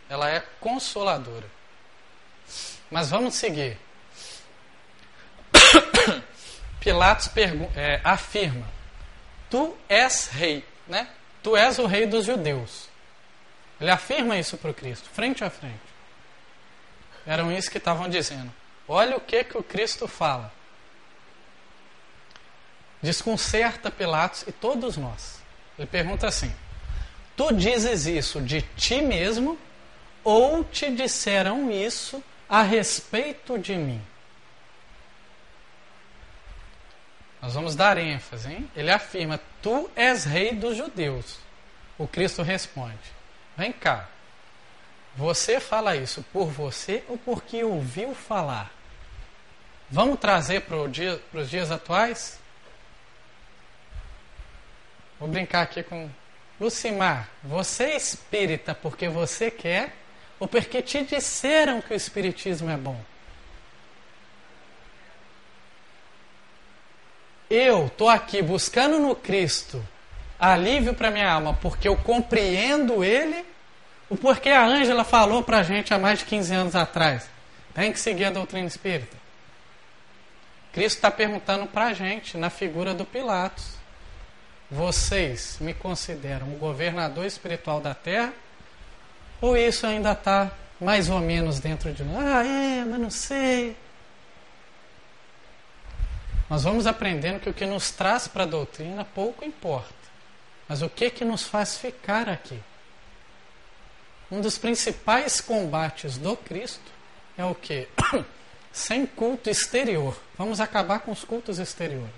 [0.10, 1.61] Ela é consoladora.
[2.90, 3.78] Mas vamos seguir.
[6.80, 7.30] Pilatos
[7.76, 8.68] é, afirma:
[9.50, 11.08] Tu és rei, né?
[11.44, 12.90] Tu és o rei dos judeus.
[13.80, 15.80] Ele afirma isso para o Cristo, frente a frente.
[17.26, 18.52] Eram isso que estavam dizendo.
[18.88, 20.52] Olha o que, que o Cristo fala.
[23.02, 25.42] Desconcerta Pilatos e todos nós.
[25.78, 26.54] Ele pergunta assim:
[27.36, 29.58] Tu dizes isso de ti mesmo
[30.24, 34.02] ou te disseram isso a respeito de mim?
[37.42, 38.70] Nós vamos dar ênfase, hein?
[38.76, 41.40] Ele afirma: Tu és rei dos judeus.
[41.98, 42.98] O Cristo responde:
[43.56, 44.10] Vem cá.
[45.16, 48.70] Você fala isso por você ou porque ouviu falar?
[49.90, 52.40] Vamos trazer para dia, os dias atuais?
[55.20, 56.10] Vou brincar aqui com
[56.60, 57.30] Lucimar.
[57.44, 60.01] Você é espírita porque você quer
[60.42, 63.00] ou porque te disseram que o espiritismo é bom?
[67.48, 69.88] Eu estou aqui buscando no Cristo
[70.40, 73.46] alívio para minha alma porque eu compreendo Ele
[74.10, 77.30] ou porque a Ângela falou para a gente há mais de 15 anos atrás.
[77.76, 79.16] Tem que seguir a doutrina espírita.
[80.74, 83.76] Cristo está perguntando para a gente, na figura do Pilatos:
[84.72, 88.34] Vocês me consideram o governador espiritual da terra?
[89.42, 92.24] Ou isso ainda está mais ou menos dentro de nós?
[92.24, 93.76] Ah, é, mas não sei.
[96.50, 99.94] Nós vamos aprendendo que o que nos traz para a doutrina pouco importa.
[100.68, 102.60] Mas o que, que nos faz ficar aqui?
[104.32, 106.92] Um dos principais combates do Cristo
[107.38, 107.88] é o que?
[108.72, 110.18] sem culto exterior.
[110.38, 112.10] Vamos acabar com os cultos exteriores.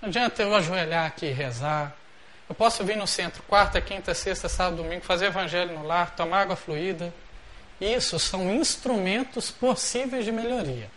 [0.00, 1.96] Não adianta eu ajoelhar aqui e rezar.
[2.48, 6.42] Eu posso vir no centro, quarta, quinta, sexta, sábado, domingo, fazer evangelho no lar, tomar
[6.42, 7.12] água fluida.
[7.80, 10.90] Isso são instrumentos possíveis de melhoria.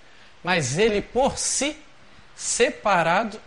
[0.43, 1.77] Mas ele por si,
[2.35, 3.39] separado,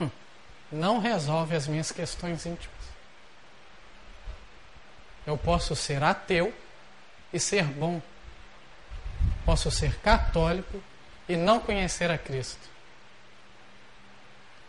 [0.70, 2.78] não resolve as minhas questões íntimas.
[5.26, 6.54] Eu posso ser ateu
[7.32, 8.00] e ser bom
[9.48, 10.78] Posso ser católico
[11.26, 12.68] e não conhecer a Cristo.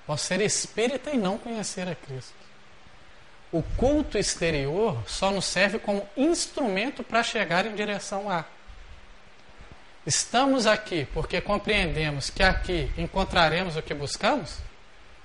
[0.07, 2.38] Posso ser espírita e não conhecer a Cristo.
[3.51, 8.45] O culto exterior só nos serve como instrumento para chegar em direção a.
[10.05, 14.57] Estamos aqui porque compreendemos que aqui encontraremos o que buscamos?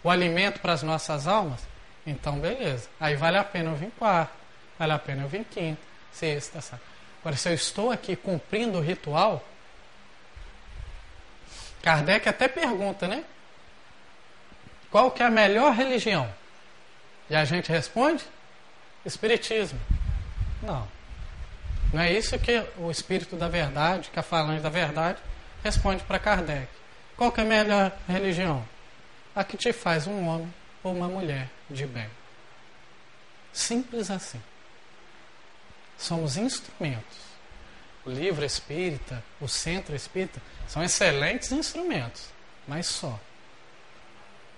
[0.03, 1.61] O alimento para as nossas almas?
[2.07, 2.89] Então, beleza.
[2.99, 4.33] Aí vale a pena eu vir quarto,
[4.79, 5.81] vale a pena eu vir quinta,
[6.13, 6.85] sexta, sábado.
[7.21, 9.43] Agora, se eu estou aqui cumprindo o ritual,
[11.83, 13.25] Kardec até pergunta, né?
[14.91, 16.31] Qual que é a melhor religião?
[17.29, 18.25] E a gente responde:
[19.05, 19.81] Espiritismo.
[20.63, 20.89] Não.
[21.93, 25.19] Não é isso que o Espírito da Verdade, que a falante da Verdade,
[25.63, 26.69] responde para Kardec.
[27.17, 28.67] Qual que é a melhor religião?
[29.35, 32.09] A que te faz um homem ou uma mulher de bem.
[33.53, 34.43] Simples assim.
[35.97, 37.19] Somos instrumentos.
[38.05, 42.29] O livro espírita, o centro espírita, são excelentes instrumentos,
[42.67, 43.19] mas só.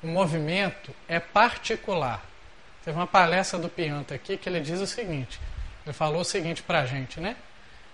[0.02, 2.24] O movimento é particular.
[2.86, 5.40] Teve uma palestra do Pianta aqui que ele diz o seguinte:
[5.84, 7.36] ele falou o seguinte para a gente, né?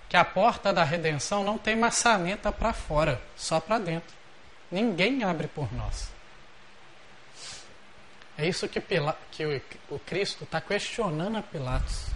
[0.07, 4.15] Que a porta da redenção não tem maçaneta para fora, só para dentro.
[4.71, 6.13] Ninguém abre por nós.
[8.37, 9.63] É isso que, Pila, que o,
[9.95, 12.09] o Cristo está questionando a Pilatos.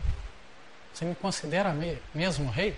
[0.93, 1.75] Você me considera
[2.15, 2.77] mesmo rei?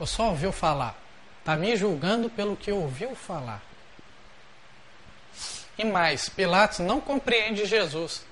[0.00, 0.98] Ou só ouviu falar?
[1.40, 3.62] Está me julgando pelo que ouviu falar.
[5.76, 8.24] E mais, Pilatos não compreende Jesus.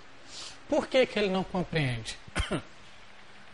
[0.69, 2.19] Por que, que ele não compreende?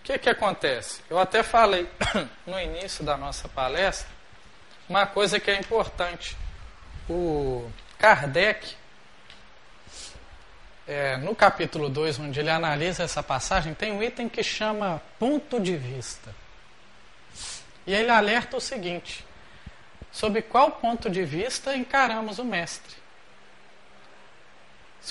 [0.01, 1.03] O que, que acontece?
[1.11, 1.89] Eu até falei
[2.47, 4.09] no início da nossa palestra
[4.91, 6.37] uma coisa que é importante.
[7.09, 8.75] O Kardec,
[10.87, 15.61] é, no capítulo 2, onde ele analisa essa passagem, tem um item que chama ponto
[15.61, 16.35] de vista.
[17.87, 19.25] E ele alerta o seguinte:
[20.11, 23.00] sob qual ponto de vista encaramos o Mestre?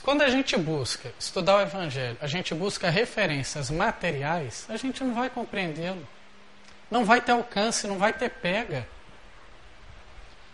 [0.04, 5.16] Quando a gente busca estudar o Evangelho, a gente busca referências materiais, a gente não
[5.16, 6.08] vai compreendê-lo.
[6.90, 8.88] Não vai ter alcance, não vai ter pega.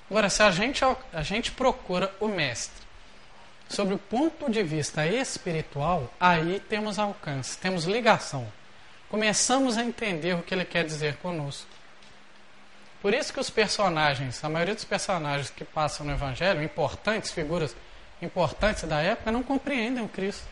[0.09, 2.86] Agora, se a gente, a gente procura o Mestre
[3.67, 8.47] sobre o ponto de vista espiritual, aí temos alcance, temos ligação.
[9.09, 11.67] Começamos a entender o que ele quer dizer conosco.
[13.01, 17.75] Por isso que os personagens, a maioria dos personagens que passam no Evangelho, importantes, figuras
[18.26, 20.43] importantes da época, não compreendem o Cristo.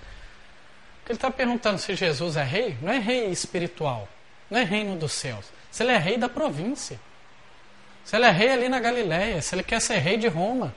[1.06, 4.08] Ele está perguntando se Jesus é rei, não é rei espiritual,
[4.50, 5.46] não é reino dos céus.
[5.70, 7.00] Se ele é rei da província.
[8.06, 10.74] Se ele é rei ali na Galiléia, se ele quer ser rei de Roma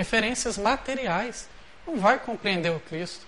[0.00, 1.48] referências materiais.
[1.86, 3.26] Não vai compreender o Cristo.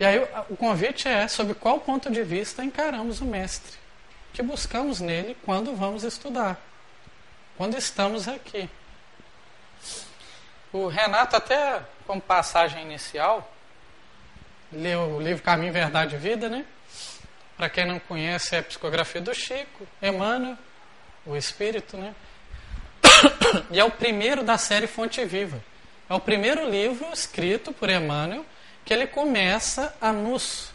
[0.00, 3.76] E aí o convite é sobre qual ponto de vista encaramos o Mestre,
[4.32, 6.60] que buscamos nele quando vamos estudar.
[7.56, 8.70] quando estamos aqui.
[10.78, 13.52] O Renato, até como passagem inicial,
[14.70, 16.64] leu o livro Caminho, Verdade e Vida, né?
[17.56, 20.56] Para quem não conhece, é a psicografia do Chico, Emmanuel,
[21.26, 22.14] o Espírito, né?
[23.72, 25.60] E é o primeiro da série Fonte Viva.
[26.08, 28.46] É o primeiro livro escrito por Emmanuel
[28.84, 30.70] que ele começa a nos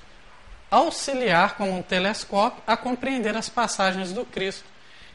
[0.70, 4.66] auxiliar como um telescópio a compreender as passagens do Cristo.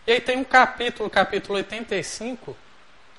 [0.07, 2.57] E aí tem um capítulo, capítulo 85,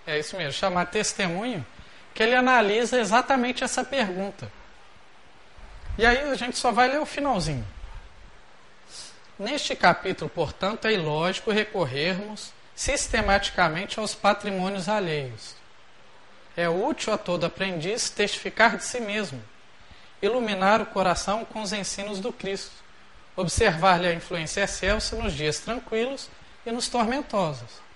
[0.09, 1.65] é isso mesmo, chamado Testemunho,
[2.13, 4.51] que ele analisa exatamente essa pergunta.
[5.97, 7.65] E aí a gente só vai ler o finalzinho.
[9.37, 15.55] Neste capítulo, portanto, é ilógico recorrermos sistematicamente aos patrimônios alheios.
[16.55, 19.41] É útil a todo aprendiz testificar de si mesmo,
[20.21, 22.71] iluminar o coração com os ensinos do Cristo,
[23.35, 26.29] observar-lhe a influência excelsa nos dias tranquilos
[26.65, 27.88] e nos tormentosos.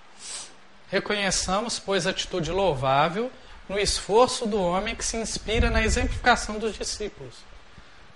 [0.94, 3.32] Reconheçamos, pois, atitude louvável
[3.68, 7.38] no esforço do homem que se inspira na exemplificação dos discípulos.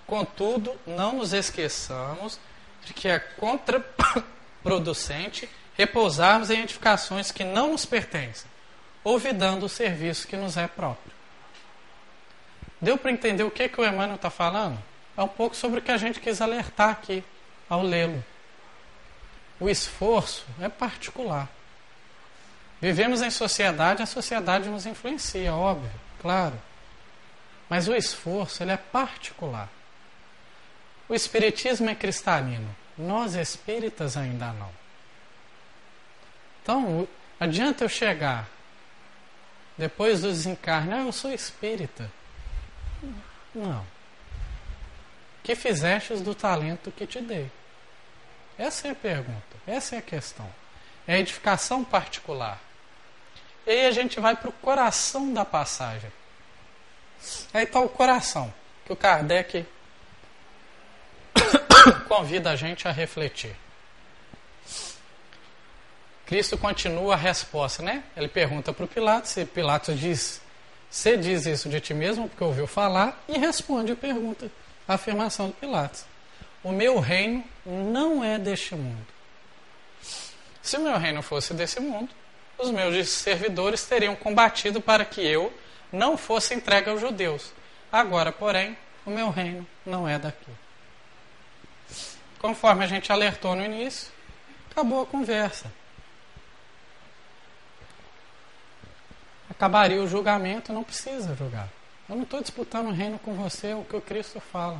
[0.06, 2.40] Contudo, não nos esqueçamos
[2.86, 8.48] de que é contraproducente repousarmos em edificações que não nos pertencem,
[9.04, 11.12] olvidando o serviço que nos é próprio.
[12.80, 14.78] Deu para entender o que, que o Emmanuel está falando?
[15.18, 17.24] É um pouco sobre o que a gente quis alertar aqui
[17.68, 18.24] ao lê-lo.
[19.60, 21.57] O esforço é particular.
[22.82, 26.60] Vivemos em sociedade, a sociedade nos influencia, óbvio, claro.
[27.70, 29.70] Mas o esforço ele é particular.
[31.10, 32.76] O espiritismo é cristalino.
[32.98, 34.72] Nós espíritas ainda não.
[36.62, 37.08] Então,
[37.40, 38.48] adianta eu chegar
[39.78, 42.12] depois do desencarne, ah, eu sou espírita.
[43.54, 43.86] Não.
[45.44, 47.52] Que fizestes do talento que te dei?
[48.58, 50.50] Essa é a pergunta, essa é a questão.
[51.08, 52.60] É a edificação particular.
[53.68, 56.10] E aí a gente vai para o coração da passagem.
[57.54, 58.54] Aí está o coração,
[58.86, 59.66] que o Kardec
[62.08, 63.54] convida a gente a refletir.
[66.26, 68.06] Cristo continua a resposta, né?
[68.16, 70.42] Ele pergunta para o Pilatos, e Pilatos diz:
[70.90, 73.22] Você diz isso de ti mesmo porque ouviu falar?
[73.28, 74.50] E responde a pergunta,
[74.88, 76.06] a afirmação do Pilatos:
[76.64, 79.08] O meu reino não é deste mundo.
[80.62, 82.10] Se o meu reino fosse desse mundo,
[82.58, 85.54] os meus servidores teriam combatido para que eu
[85.92, 87.52] não fosse entregue aos judeus.
[87.92, 90.52] Agora, porém, o meu reino não é daqui.
[92.40, 94.12] Conforme a gente alertou no início,
[94.70, 95.72] acabou a conversa.
[99.58, 101.68] acabaria o julgamento, não precisa julgar.
[102.08, 104.80] Eu não estou disputando o reino com você, é o que o Cristo fala.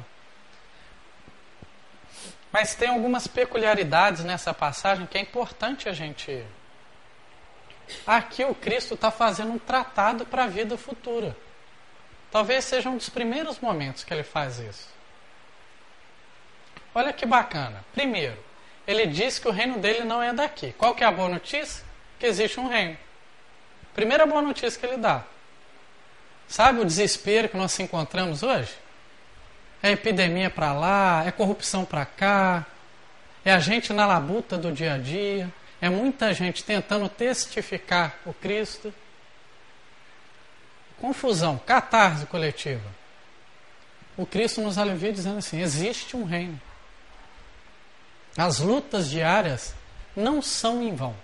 [2.52, 6.46] Mas tem algumas peculiaridades nessa passagem que é importante a gente.
[8.06, 11.36] Aqui o Cristo está fazendo um tratado para a vida futura.
[12.32, 14.88] Talvez seja um dos primeiros momentos que ele faz isso.
[16.94, 17.86] Olha que bacana.
[17.94, 18.38] Primeiro,
[18.86, 20.74] ele diz que o reino dele não é daqui.
[20.78, 21.84] Qual que é a boa notícia?
[22.20, 22.98] Que existe um reino.
[23.94, 25.24] Primeira boa notícia que ele dá.
[26.48, 28.74] Sabe o desespero que nós encontramos hoje?
[29.82, 32.66] É epidemia para lá, é corrupção para cá,
[33.44, 38.34] é a gente na labuta do dia a dia, é muita gente tentando testificar o
[38.34, 38.94] Cristo.
[41.00, 42.90] Confusão, catarse coletiva.
[44.18, 46.60] O Cristo nos alivia dizendo assim: existe um reino.
[48.36, 49.76] As lutas diárias
[50.16, 51.16] não são em vão.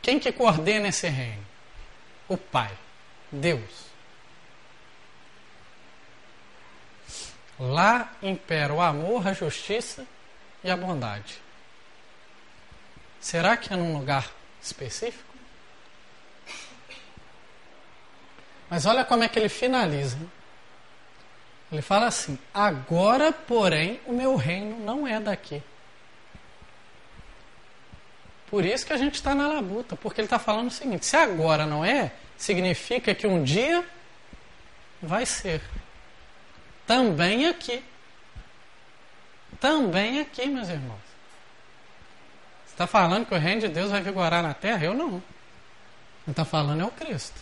[0.00, 1.46] Quem que coordena esse reino?
[2.28, 2.76] O Pai,
[3.30, 3.92] Deus.
[7.58, 10.04] Lá impera o amor, a justiça
[10.64, 11.40] e a bondade.
[13.22, 14.28] Será que é num lugar
[14.60, 15.32] específico?
[18.68, 20.18] Mas olha como é que ele finaliza.
[21.70, 25.62] Ele fala assim: Agora, porém, o meu reino não é daqui.
[28.48, 31.16] Por isso que a gente está na labuta, porque ele está falando o seguinte: se
[31.16, 33.86] agora não é, significa que um dia
[35.00, 35.62] vai ser.
[36.84, 37.84] Também aqui.
[39.60, 41.11] Também aqui, meus irmãos.
[42.82, 44.84] Está falando que o reino de Deus vai vigorar na terra?
[44.84, 45.22] Eu não.
[46.24, 47.40] Quem está falando é o Cristo.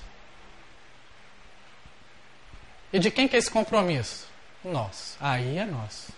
[2.93, 4.29] E de quem que é esse compromisso?
[4.63, 5.17] Nosso.
[5.19, 6.13] Aí é nosso.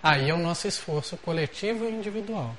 [0.00, 2.56] Aí é o nosso esforço coletivo e individual.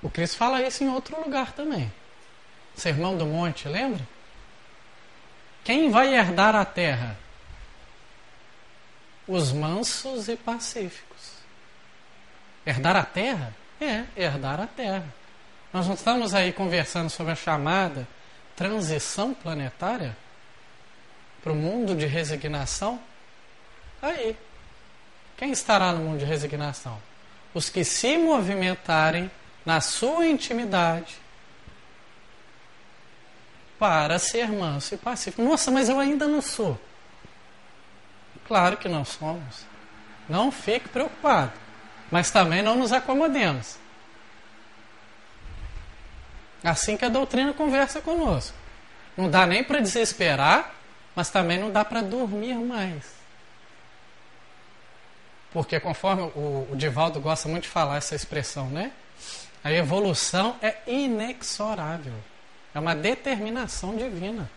[0.00, 1.92] O Cristo fala isso em outro lugar também.
[2.76, 4.06] Sermão do Monte, lembra?
[5.64, 7.18] Quem vai herdar a terra?
[9.26, 11.32] Os mansos e pacíficos.
[12.66, 13.54] Herdar a terra?
[13.80, 15.06] É, herdar a terra.
[15.72, 18.06] Nós não estamos aí conversando sobre a chamada
[18.56, 20.16] transição planetária
[21.42, 23.00] para o mundo de resignação?
[24.02, 24.36] Aí.
[25.36, 27.00] Quem estará no mundo de resignação?
[27.54, 29.30] Os que se movimentarem
[29.64, 31.18] na sua intimidade
[33.78, 35.42] para ser manso e pacífico.
[35.42, 36.78] Nossa, mas eu ainda não sou.
[38.50, 39.64] Claro que não somos.
[40.28, 41.52] Não fique preocupado.
[42.10, 43.76] Mas também não nos acomodemos.
[46.64, 48.56] Assim que a doutrina conversa conosco.
[49.16, 50.74] Não dá nem para desesperar,
[51.14, 53.04] mas também não dá para dormir mais.
[55.52, 58.90] Porque conforme o, o Divaldo gosta muito de falar essa expressão, né?
[59.62, 62.14] A evolução é inexorável.
[62.74, 64.50] É uma determinação divina.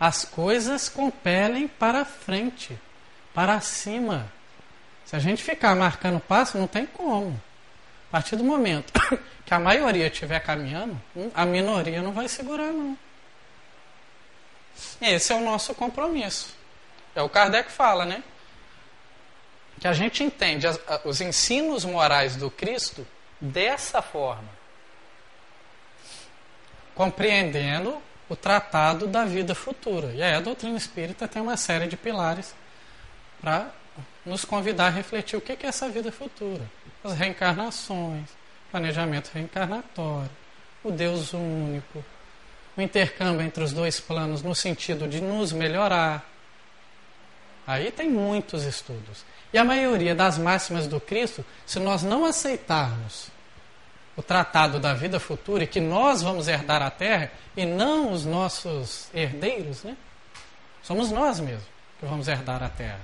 [0.00, 2.76] As coisas compelem para frente,
[3.36, 4.32] para cima.
[5.04, 7.38] Se a gente ficar marcando passo, não tem como.
[8.08, 8.90] A partir do momento
[9.44, 10.98] que a maioria estiver caminhando,
[11.34, 12.96] a minoria não vai segurar, não.
[15.02, 16.56] Esse é o nosso compromisso.
[17.14, 18.24] É o Kardec fala, né?
[19.78, 20.66] Que a gente entende
[21.04, 23.06] os ensinos morais do Cristo
[23.38, 24.56] dessa forma
[26.94, 30.10] compreendendo o tratado da vida futura.
[30.14, 32.54] E aí a doutrina espírita tem uma série de pilares
[33.40, 33.70] para
[34.24, 36.62] nos convidar a refletir o que é essa vida futura.
[37.04, 38.28] As reencarnações,
[38.70, 40.30] planejamento reencarnatório,
[40.82, 42.04] o Deus único,
[42.76, 46.28] o intercâmbio entre os dois planos no sentido de nos melhorar.
[47.66, 49.24] Aí tem muitos estudos.
[49.52, 53.28] E a maioria das máximas do Cristo, se nós não aceitarmos
[54.16, 58.24] o tratado da vida futura e que nós vamos herdar a terra e não os
[58.24, 59.96] nossos herdeiros, né?
[60.82, 61.66] Somos nós mesmos
[61.98, 63.00] que vamos herdar a terra.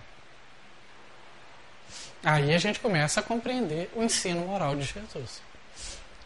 [2.25, 5.43] Aí a gente começa a compreender o ensino moral de Jesus.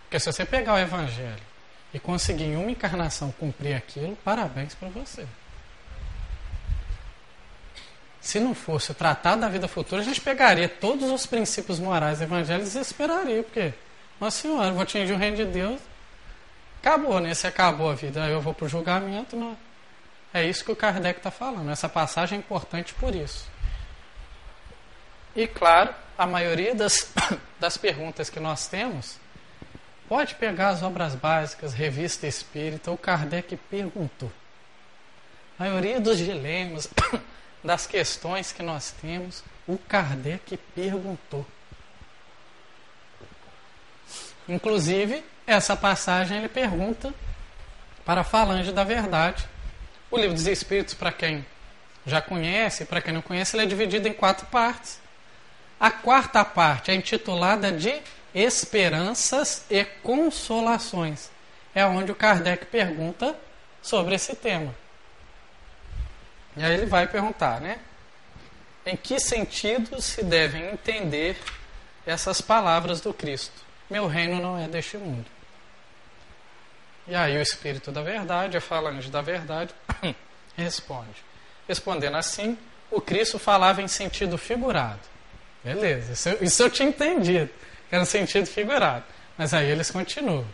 [0.02, 1.42] Porque se você pegar o Evangelho
[1.92, 5.26] e conseguir em uma encarnação cumprir aquilo, parabéns para você.
[8.20, 12.18] Se não fosse o tratado da vida futura, a gente pegaria todos os princípios morais
[12.18, 13.72] do Evangelho e desesperaria, porque
[14.20, 15.80] nossa Senhora, vou atingir o reino de Deus.
[16.80, 17.34] Acabou, né?
[17.34, 19.36] Se acabou a vida, aí eu vou para o julgamento.
[19.36, 19.56] Não.
[20.32, 21.70] É isso que o Kardec está falando.
[21.70, 23.48] Essa passagem é importante por isso.
[25.36, 27.12] E claro, a maioria das,
[27.60, 29.18] das perguntas que nós temos,
[30.08, 34.32] pode pegar as obras básicas, revista espírita, o Kardec perguntou.
[35.58, 36.88] A maioria dos dilemas,
[37.62, 41.46] das questões que nós temos, o Kardec perguntou.
[44.48, 47.12] Inclusive, essa passagem ele pergunta
[48.06, 49.46] para a falange da verdade.
[50.10, 51.44] O livro dos Espíritos, para quem
[52.06, 55.04] já conhece, para quem não conhece, ele é dividido em quatro partes.
[55.78, 58.00] A quarta parte é intitulada de
[58.34, 61.30] Esperanças e Consolações.
[61.74, 63.38] É onde o Kardec pergunta
[63.82, 64.74] sobre esse tema.
[66.56, 67.78] E aí ele vai perguntar, né?
[68.86, 71.36] Em que sentido se devem entender
[72.06, 73.62] essas palavras do Cristo?
[73.90, 75.26] Meu reino não é deste mundo.
[77.06, 79.74] E aí o Espírito da Verdade, a falange da verdade,
[80.56, 81.24] responde.
[81.68, 82.58] Respondendo assim,
[82.90, 85.15] o Cristo falava em sentido figurado.
[85.74, 87.50] Beleza, isso, eu, isso eu tinha entendido,
[87.88, 89.04] que era um sentido figurado.
[89.36, 90.46] Mas aí eles continuam.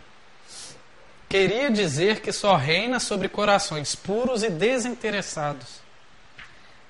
[1.29, 5.81] Queria dizer que só reina sobre corações puros e desinteressados.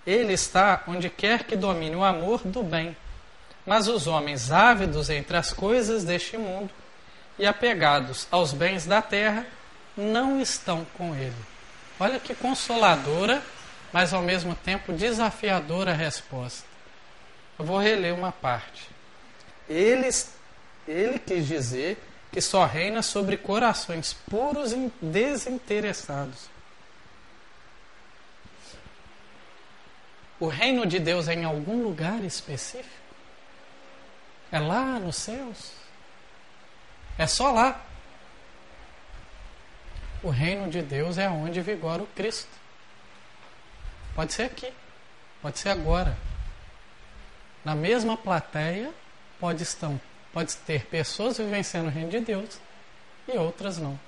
[0.06, 2.96] Ele está onde quer que domine o amor do bem
[3.66, 6.70] mas os homens ávidos entre as coisas deste mundo
[7.40, 9.46] e apegados aos bens da terra
[9.96, 11.36] não estão com ele.
[12.00, 13.42] Olha que consoladora,
[13.92, 16.73] mas ao mesmo tempo desafiadora resposta.
[17.58, 18.90] Eu vou reler uma parte.
[19.70, 20.10] Ele,
[20.88, 22.02] ele quis dizer
[22.32, 26.50] que só reina sobre corações puros e desinteressados.
[30.40, 32.90] O reino de Deus é em algum lugar específico?
[34.52, 35.72] É lá nos céus.
[37.18, 37.80] É só lá.
[40.22, 42.50] O reino de Deus é onde vigora o Cristo.
[44.16, 44.72] Pode ser aqui,
[45.42, 46.18] pode ser agora.
[47.64, 48.92] Na mesma plateia
[49.40, 50.00] pode, estão,
[50.32, 52.60] pode ter pessoas vivenciando o reino de Deus
[53.28, 54.00] e outras não.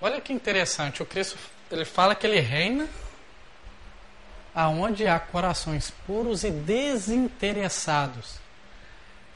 [0.00, 1.38] Olha que interessante, o Cristo
[1.70, 2.88] ele fala que ele reina
[4.54, 8.38] aonde há corações puros e desinteressados.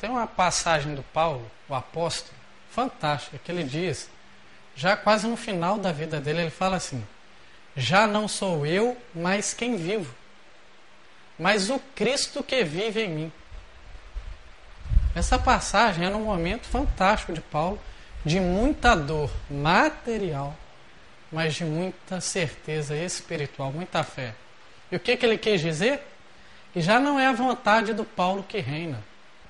[0.01, 2.35] Tem uma passagem do Paulo, o apóstolo,
[2.71, 4.09] fantástica, que ele diz,
[4.75, 7.07] já quase no final da vida dele, ele fala assim:
[7.77, 10.15] Já não sou eu, mas quem vivo,
[11.41, 13.33] mas o Cristo que vive em mim.
[15.15, 17.81] Essa passagem é um momento fantástico de Paulo,
[18.25, 20.55] de muita dor material,
[21.33, 24.35] mas de muita certeza espiritual, muita fé.
[24.93, 26.07] E o que, que ele quis dizer?
[26.75, 29.03] Que já não é a vontade do Paulo que reina,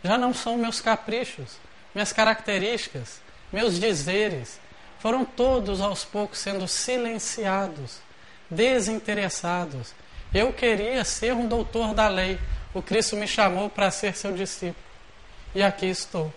[0.05, 1.59] já não são meus caprichos,
[1.93, 3.21] minhas características,
[3.53, 4.61] meus dizeres,
[5.01, 7.99] foram todos aos poucos sendo silenciados,
[8.49, 9.93] desinteressados.
[10.33, 12.39] Eu queria ser um doutor da lei,
[12.73, 14.77] o Cristo me chamou para ser seu discípulo.
[15.55, 16.33] E aqui estou.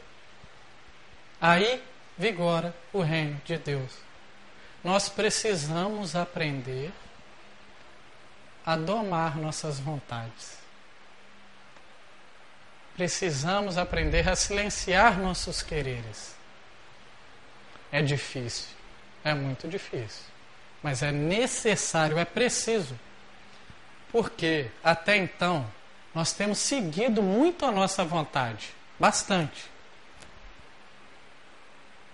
[1.40, 1.84] Aí
[2.18, 3.92] vigora o reino de Deus.
[4.84, 6.92] Nós precisamos aprender
[8.66, 10.58] a domar nossas vontades.
[12.96, 16.36] Precisamos aprender a silenciar nossos quereres.
[17.92, 18.70] É difícil,
[19.24, 20.24] é muito difícil,
[20.82, 22.98] mas é necessário, é preciso.
[24.14, 25.68] Porque até então
[26.14, 29.66] nós temos seguido muito a nossa vontade, bastante.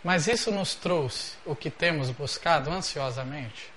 [0.02, 3.70] Mas isso nos trouxe o que temos buscado ansiosamente?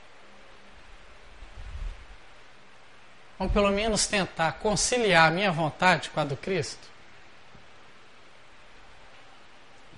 [3.37, 6.87] Vamos pelo menos tentar conciliar a minha vontade com a do Cristo?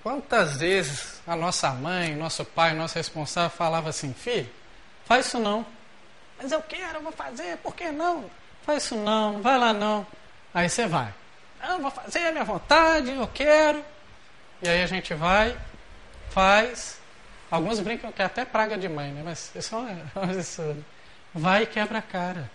[0.03, 4.51] Quantas vezes a nossa mãe, nosso pai, nosso responsável falava assim: filho,
[5.05, 5.74] faz isso não.
[6.45, 8.30] Mas eu quero, eu vou fazer, por que não?
[8.66, 10.07] Faz isso não, vai lá não.
[10.53, 11.11] Aí você vai.
[11.66, 13.82] Eu vou fazer a minha vontade, eu quero.
[14.61, 15.59] E aí a gente vai,
[16.28, 17.01] faz.
[17.51, 19.22] Alguns brincam que é até praga de mãe, né?
[19.24, 20.84] Mas isso é uma
[21.32, 22.51] Vai e quebra a cara.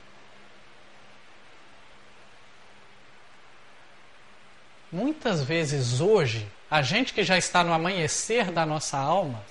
[4.91, 9.43] Muitas vezes hoje, a gente que já está no amanhecer da nossa alma,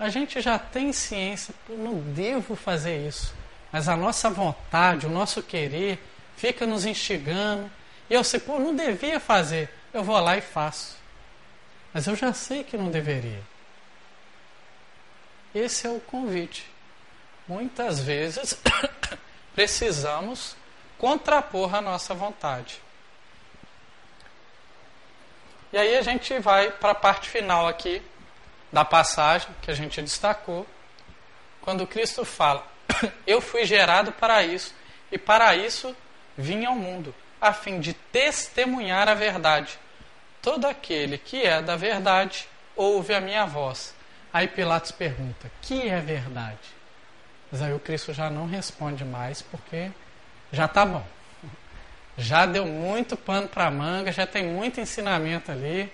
[0.00, 3.34] a gente já tem ciência, eu não devo fazer isso.
[3.70, 6.02] Mas a nossa vontade, o nosso querer,
[6.38, 7.70] fica nos instigando.
[8.08, 9.68] E eu sei, pô, não devia fazer.
[9.92, 10.96] Eu vou lá e faço.
[11.92, 13.42] Mas eu já sei que não deveria.
[15.54, 16.66] Esse é o convite.
[17.46, 18.58] Muitas vezes
[19.54, 20.56] precisamos
[20.96, 22.80] contrapor a nossa vontade.
[25.74, 28.00] E aí a gente vai para a parte final aqui
[28.72, 30.66] da passagem que a gente destacou,
[31.60, 32.66] quando Cristo fala:
[33.26, 34.74] Eu fui gerado para isso,
[35.10, 35.94] e para isso
[36.36, 39.78] vim ao mundo, a fim de testemunhar a verdade.
[40.40, 43.94] Todo aquele que é da verdade ouve a minha voz.
[44.32, 46.80] Aí Pilatos pergunta: Que é verdade?
[47.50, 49.90] Mas aí o Cristo já não responde mais, porque
[50.52, 51.04] já está bom
[52.16, 55.92] já deu muito pano para manga, já tem muito ensinamento ali.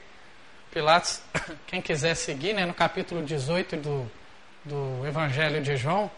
[0.76, 1.22] Pilatos,
[1.66, 4.10] quem quiser seguir, né, no capítulo 18 do,
[4.62, 6.10] do Evangelho de João,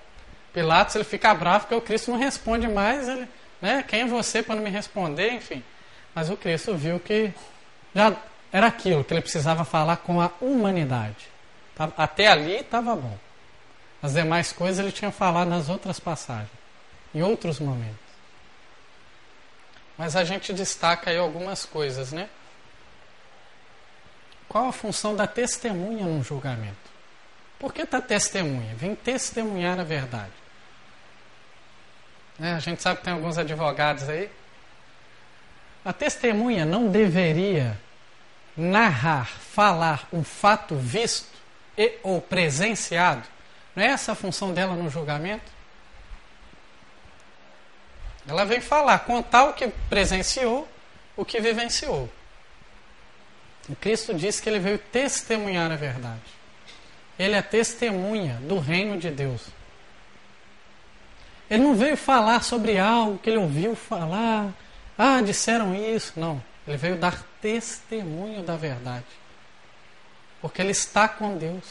[0.52, 3.28] Pilatos ele fica bravo porque o Cristo não responde mais, ele,
[3.62, 5.62] né, quem é você para não me responder, enfim.
[6.12, 7.32] Mas o Cristo viu que
[7.94, 8.16] já
[8.50, 11.28] era aquilo que ele precisava falar com a humanidade.
[11.76, 13.16] Tá, até ali estava bom.
[14.02, 16.50] As demais coisas ele tinha falado nas outras passagens,
[17.14, 18.08] em outros momentos.
[19.96, 22.28] Mas a gente destaca aí algumas coisas, né?
[24.48, 26.88] Qual a função da testemunha num julgamento?
[27.58, 28.74] Por que está testemunha?
[28.76, 30.32] Vem testemunhar a verdade.
[32.40, 34.30] É, a gente sabe que tem alguns advogados aí.
[35.84, 37.78] A testemunha não deveria
[38.56, 41.36] narrar, falar um fato visto
[41.76, 43.24] e ou presenciado.
[43.74, 45.50] Não é essa a função dela no julgamento?
[48.26, 50.68] Ela vem falar, contar o que presenciou,
[51.16, 52.10] o que vivenciou.
[53.68, 56.20] E Cristo disse que ele veio testemunhar a verdade.
[57.18, 59.46] Ele é testemunha do reino de Deus.
[61.50, 64.52] Ele não veio falar sobre algo que ele ouviu falar.
[64.96, 66.12] Ah, disseram isso.
[66.16, 66.42] Não.
[66.66, 69.06] Ele veio dar testemunho da verdade.
[70.40, 71.64] Porque ele está com Deus.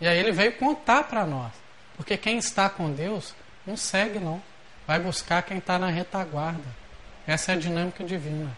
[0.00, 1.52] E aí ele veio contar para nós.
[1.96, 3.34] Porque quem está com Deus
[3.66, 4.42] não segue, não
[4.86, 6.68] vai buscar quem está na retaguarda.
[7.26, 8.56] Essa é a dinâmica divina.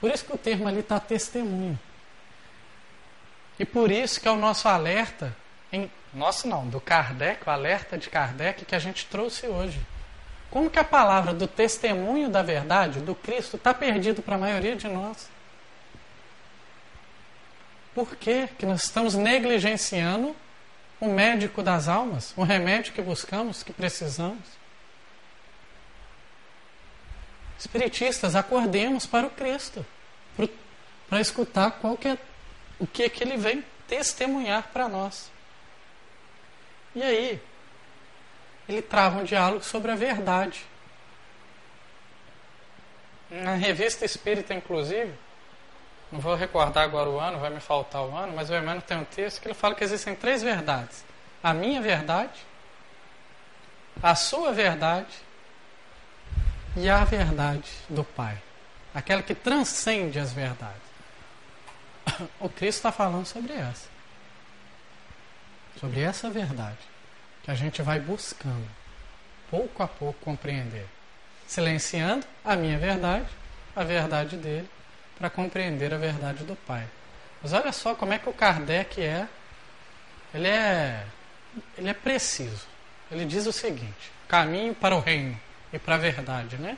[0.00, 1.78] Por isso que o termo ali está testemunho.
[3.58, 5.36] E por isso que é o nosso alerta,
[5.70, 9.78] em, nosso não, do Kardec, o alerta de Kardec que a gente trouxe hoje.
[10.50, 14.74] Como que a palavra do testemunho da verdade, do Cristo, está perdido para a maioria
[14.74, 15.28] de nós?
[17.94, 20.34] Por que, que nós estamos negligenciando
[20.98, 24.59] o médico das almas, o remédio que buscamos, que precisamos?
[27.60, 29.84] Espiritistas, acordemos para o Cristo,
[31.06, 32.18] para escutar qual que é,
[32.78, 35.30] o que, é que ele vem testemunhar para nós.
[36.94, 37.42] E aí,
[38.66, 40.64] ele trava um diálogo sobre a verdade.
[43.28, 45.12] Na revista Espírita, inclusive,
[46.10, 48.96] não vou recordar agora o ano, vai me faltar o ano, mas o Emmanuel tem
[48.96, 51.04] um texto que ele fala que existem três verdades:
[51.42, 52.40] a minha verdade,
[54.02, 55.29] a sua verdade
[56.76, 58.40] e a verdade do Pai,
[58.94, 60.90] aquela que transcende as verdades.
[62.38, 63.88] O Cristo está falando sobre essa,
[65.78, 66.78] sobre essa verdade
[67.42, 68.68] que a gente vai buscando,
[69.50, 70.86] pouco a pouco, compreender,
[71.46, 73.28] silenciando a minha verdade,
[73.74, 74.68] a verdade dele
[75.18, 76.86] para compreender a verdade do Pai.
[77.42, 79.28] Mas olha só como é que o Kardec é.
[80.32, 81.04] Ele é,
[81.76, 82.66] ele é preciso.
[83.10, 85.38] Ele diz o seguinte: caminho para o reino
[85.72, 86.76] e para a verdade, né?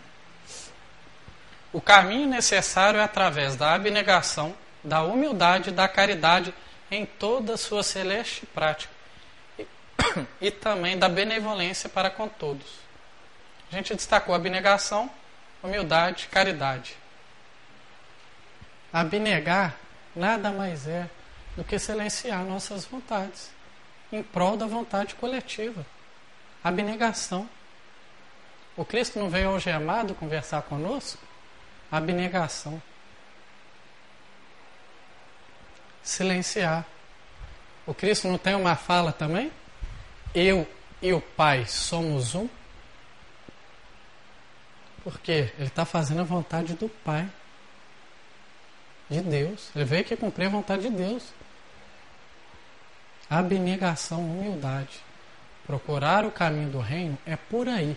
[1.73, 6.53] O caminho necessário é através da abnegação, da humildade, da caridade
[6.91, 8.93] em toda a sua celeste prática
[9.59, 9.67] e,
[10.47, 12.67] e também da benevolência para com todos.
[13.71, 15.11] A gente destacou abnegação,
[15.63, 16.95] humildade, caridade.
[18.93, 19.75] Abnegar
[20.15, 21.09] nada mais é
[21.57, 23.51] do que silenciar nossas vontades
[24.13, 25.87] em prol da vontade coletiva.
[26.63, 27.49] Abnegação.
[28.77, 31.23] O Cristo não veio algemado conversar conosco?
[31.91, 32.81] Abnegação.
[36.03, 36.87] Silenciar.
[37.87, 39.53] O Cristo não tem uma fala também?
[40.35, 40.67] Eu
[41.03, 42.49] e o Pai somos um?
[45.05, 47.29] Porque ele está fazendo a vontade do Pai
[49.11, 49.71] de Deus.
[49.75, 51.25] Ele veio aqui cumprir a vontade de Deus.
[53.29, 55.01] Abnegação, humildade.
[55.67, 57.97] Procurar o caminho do reino é por aí.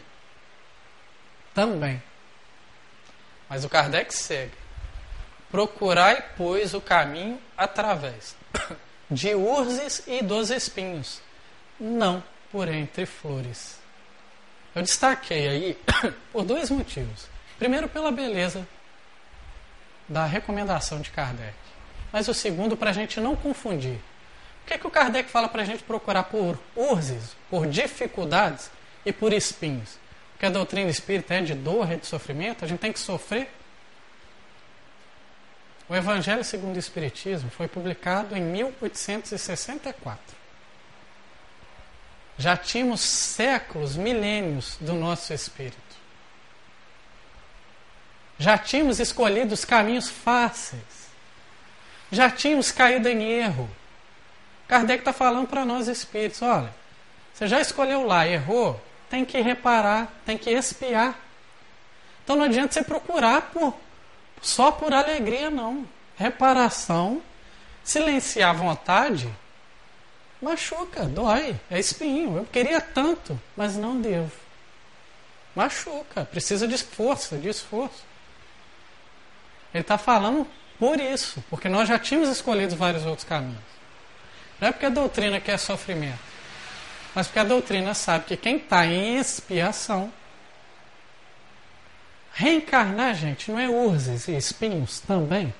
[1.56, 2.04] Também.
[3.50, 4.52] Mas o Kardec segue.
[5.50, 8.36] Procurai, pois, o caminho através
[9.10, 11.22] de urzes e dos espinhos,
[11.80, 13.80] não por entre flores.
[14.76, 15.80] Eu destaquei aí
[16.34, 17.28] por dois motivos.
[17.58, 18.68] Primeiro, pela beleza
[20.10, 21.54] da recomendação de Kardec.
[22.12, 23.98] Mas o segundo, para a gente não confundir.
[24.64, 28.70] O que, é que o Kardec fala para a gente procurar por urzes, por dificuldades
[29.06, 29.98] e por espinhos?
[30.46, 33.50] Porque a doutrina espírita é de dor, é de sofrimento, a gente tem que sofrer.
[35.90, 40.20] O Evangelho segundo o Espiritismo foi publicado em 1864.
[42.38, 45.80] Já tínhamos séculos, milênios do nosso espírito.
[48.38, 51.10] Já tínhamos escolhido os caminhos fáceis.
[52.12, 53.68] Já tínhamos caído em erro.
[54.68, 56.72] Kardec está falando para nós espíritos: olha,
[57.34, 58.80] você já escolheu lá, errou,
[59.16, 61.18] tem que reparar, tem que espiar.
[62.22, 63.74] Então não adianta você procurar por,
[64.42, 65.88] só por alegria, não.
[66.18, 67.22] Reparação,
[67.82, 69.30] silenciar a vontade,
[70.42, 72.36] machuca, dói, é espinho.
[72.36, 74.32] Eu queria tanto, mas não devo.
[75.56, 78.04] Machuca, precisa de esforço, de esforço.
[79.74, 80.46] Ele está falando
[80.78, 83.64] por isso, porque nós já tínhamos escolhido vários outros caminhos.
[84.60, 86.20] Não é porque a doutrina quer sofrimento,
[87.16, 90.12] mas porque a doutrina sabe que quem está em expiação.
[92.34, 95.54] Reencarnar, gente, não é urzes e espinhos também?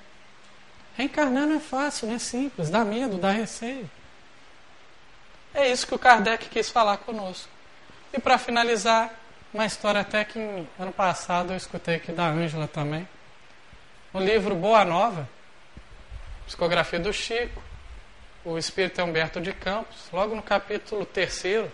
[0.98, 3.90] Reencarnar não é fácil, não é simples, dá medo, dá receio.
[5.54, 7.50] É isso que o Kardec quis falar conosco.
[8.12, 9.14] E para finalizar,
[9.54, 10.38] uma história até que
[10.78, 13.08] ano passado eu escutei aqui da Ângela também
[14.16, 15.28] no livro Boa Nova,
[16.46, 17.62] psicografia do Chico,
[18.46, 21.66] o espírito Humberto de Campos, logo no capítulo 3,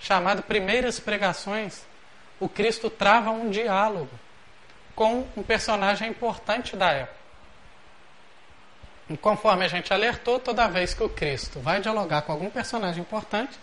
[0.00, 1.82] chamado Primeiras Pregações,
[2.40, 4.10] o Cristo trava um diálogo
[4.94, 7.24] com um personagem importante da época.
[9.10, 13.02] E conforme a gente alertou, toda vez que o Cristo vai dialogar com algum personagem
[13.02, 13.54] importante,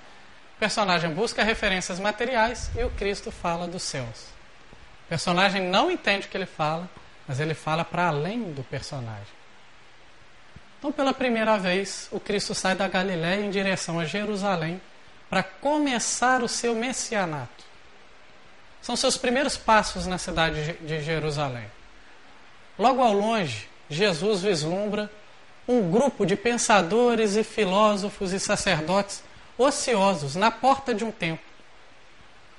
[0.56, 4.28] o personagem busca referências materiais e o Cristo fala dos céus.
[5.06, 6.88] O personagem não entende o que ele fala,
[7.28, 9.41] mas ele fala para além do personagem.
[10.82, 14.82] Então, pela primeira vez, o Cristo sai da Galiléia em direção a Jerusalém
[15.30, 17.64] para começar o seu messianato.
[18.82, 21.68] São seus primeiros passos na cidade de Jerusalém.
[22.80, 25.08] Logo ao longe, Jesus vislumbra
[25.68, 29.24] um grupo de pensadores e filósofos e sacerdotes
[29.60, 31.46] ociosos na porta de um templo.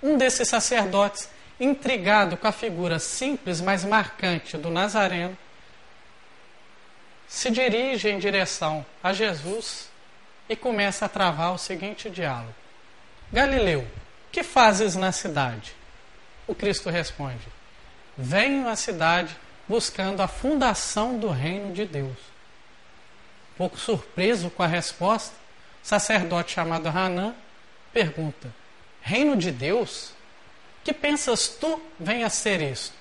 [0.00, 5.36] Um desses sacerdotes intrigado com a figura simples, mas marcante do Nazareno,
[7.32, 9.88] se dirige em direção a Jesus
[10.50, 12.54] e começa a travar o seguinte diálogo:
[13.32, 13.88] Galileu,
[14.30, 15.74] que fazes na cidade?
[16.46, 17.48] O Cristo responde:
[18.18, 19.34] Venho à cidade
[19.66, 22.18] buscando a fundação do reino de Deus.
[23.56, 25.34] Pouco surpreso com a resposta,
[25.82, 27.34] o sacerdote chamado Hanã
[27.94, 28.54] pergunta:
[29.00, 30.12] Reino de Deus?
[30.84, 32.94] Que pensas tu venha a ser isto?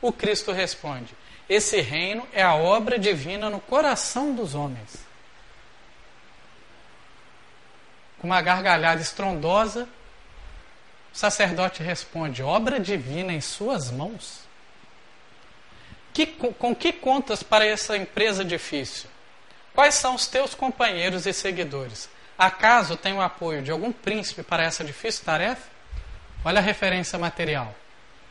[0.00, 1.14] O Cristo responde:
[1.48, 5.06] Esse reino é a obra divina no coração dos homens.
[8.18, 9.88] Com uma gargalhada estrondosa,
[11.14, 14.40] o sacerdote responde: Obra divina em suas mãos?
[16.12, 19.08] Que, com que contas para essa empresa difícil?
[19.74, 22.08] Quais são os teus companheiros e seguidores?
[22.38, 25.68] Acaso tem o apoio de algum príncipe para essa difícil tarefa?
[26.44, 27.74] Olha a referência material: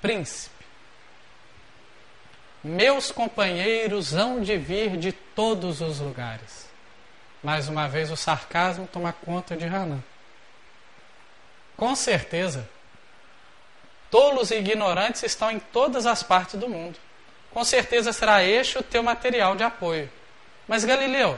[0.02, 0.55] príncipe.
[2.68, 6.68] Meus companheiros hão de vir de todos os lugares.
[7.44, 10.04] Mais uma vez o sarcasmo toma conta de Hanan.
[11.78, 12.68] Com certeza,
[14.10, 16.98] tolos e ignorantes estão em todas as partes do mundo.
[17.52, 20.10] Com certeza será este o teu material de apoio.
[20.68, 21.38] Mas Galileu,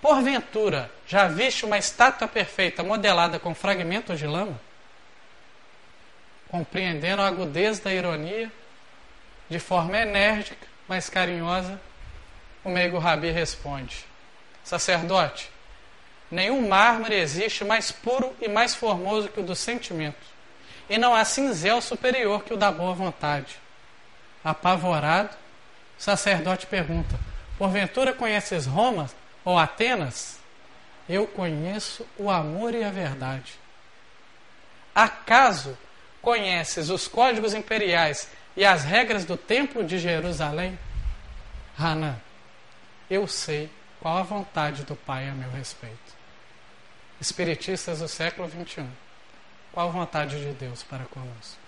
[0.00, 4.60] porventura, já viste uma estátua perfeita modelada com fragmentos de lama?
[6.48, 8.52] Compreendendo a agudez da ironia,
[9.50, 11.80] de forma enérgica, mas carinhosa,
[12.64, 14.06] o meigo Rabi responde:
[14.62, 15.50] Sacerdote,
[16.30, 20.24] nenhum mármore existe mais puro e mais formoso que o do sentimento,
[20.88, 23.56] e não há cinzel superior que o da boa vontade.
[24.44, 25.36] Apavorado,
[25.98, 27.18] o sacerdote pergunta:
[27.58, 29.10] Porventura conheces Roma
[29.44, 30.38] ou Atenas?
[31.08, 33.58] Eu conheço o amor e a verdade.
[34.94, 35.76] Acaso
[36.22, 40.78] conheces os códigos imperiais e as regras do Templo de Jerusalém?
[41.78, 42.16] Hanan,
[43.08, 43.70] eu sei
[44.00, 46.18] qual a vontade do Pai a meu respeito.
[47.20, 48.86] Espiritistas do século XXI,
[49.72, 51.59] qual a vontade de Deus para conosco?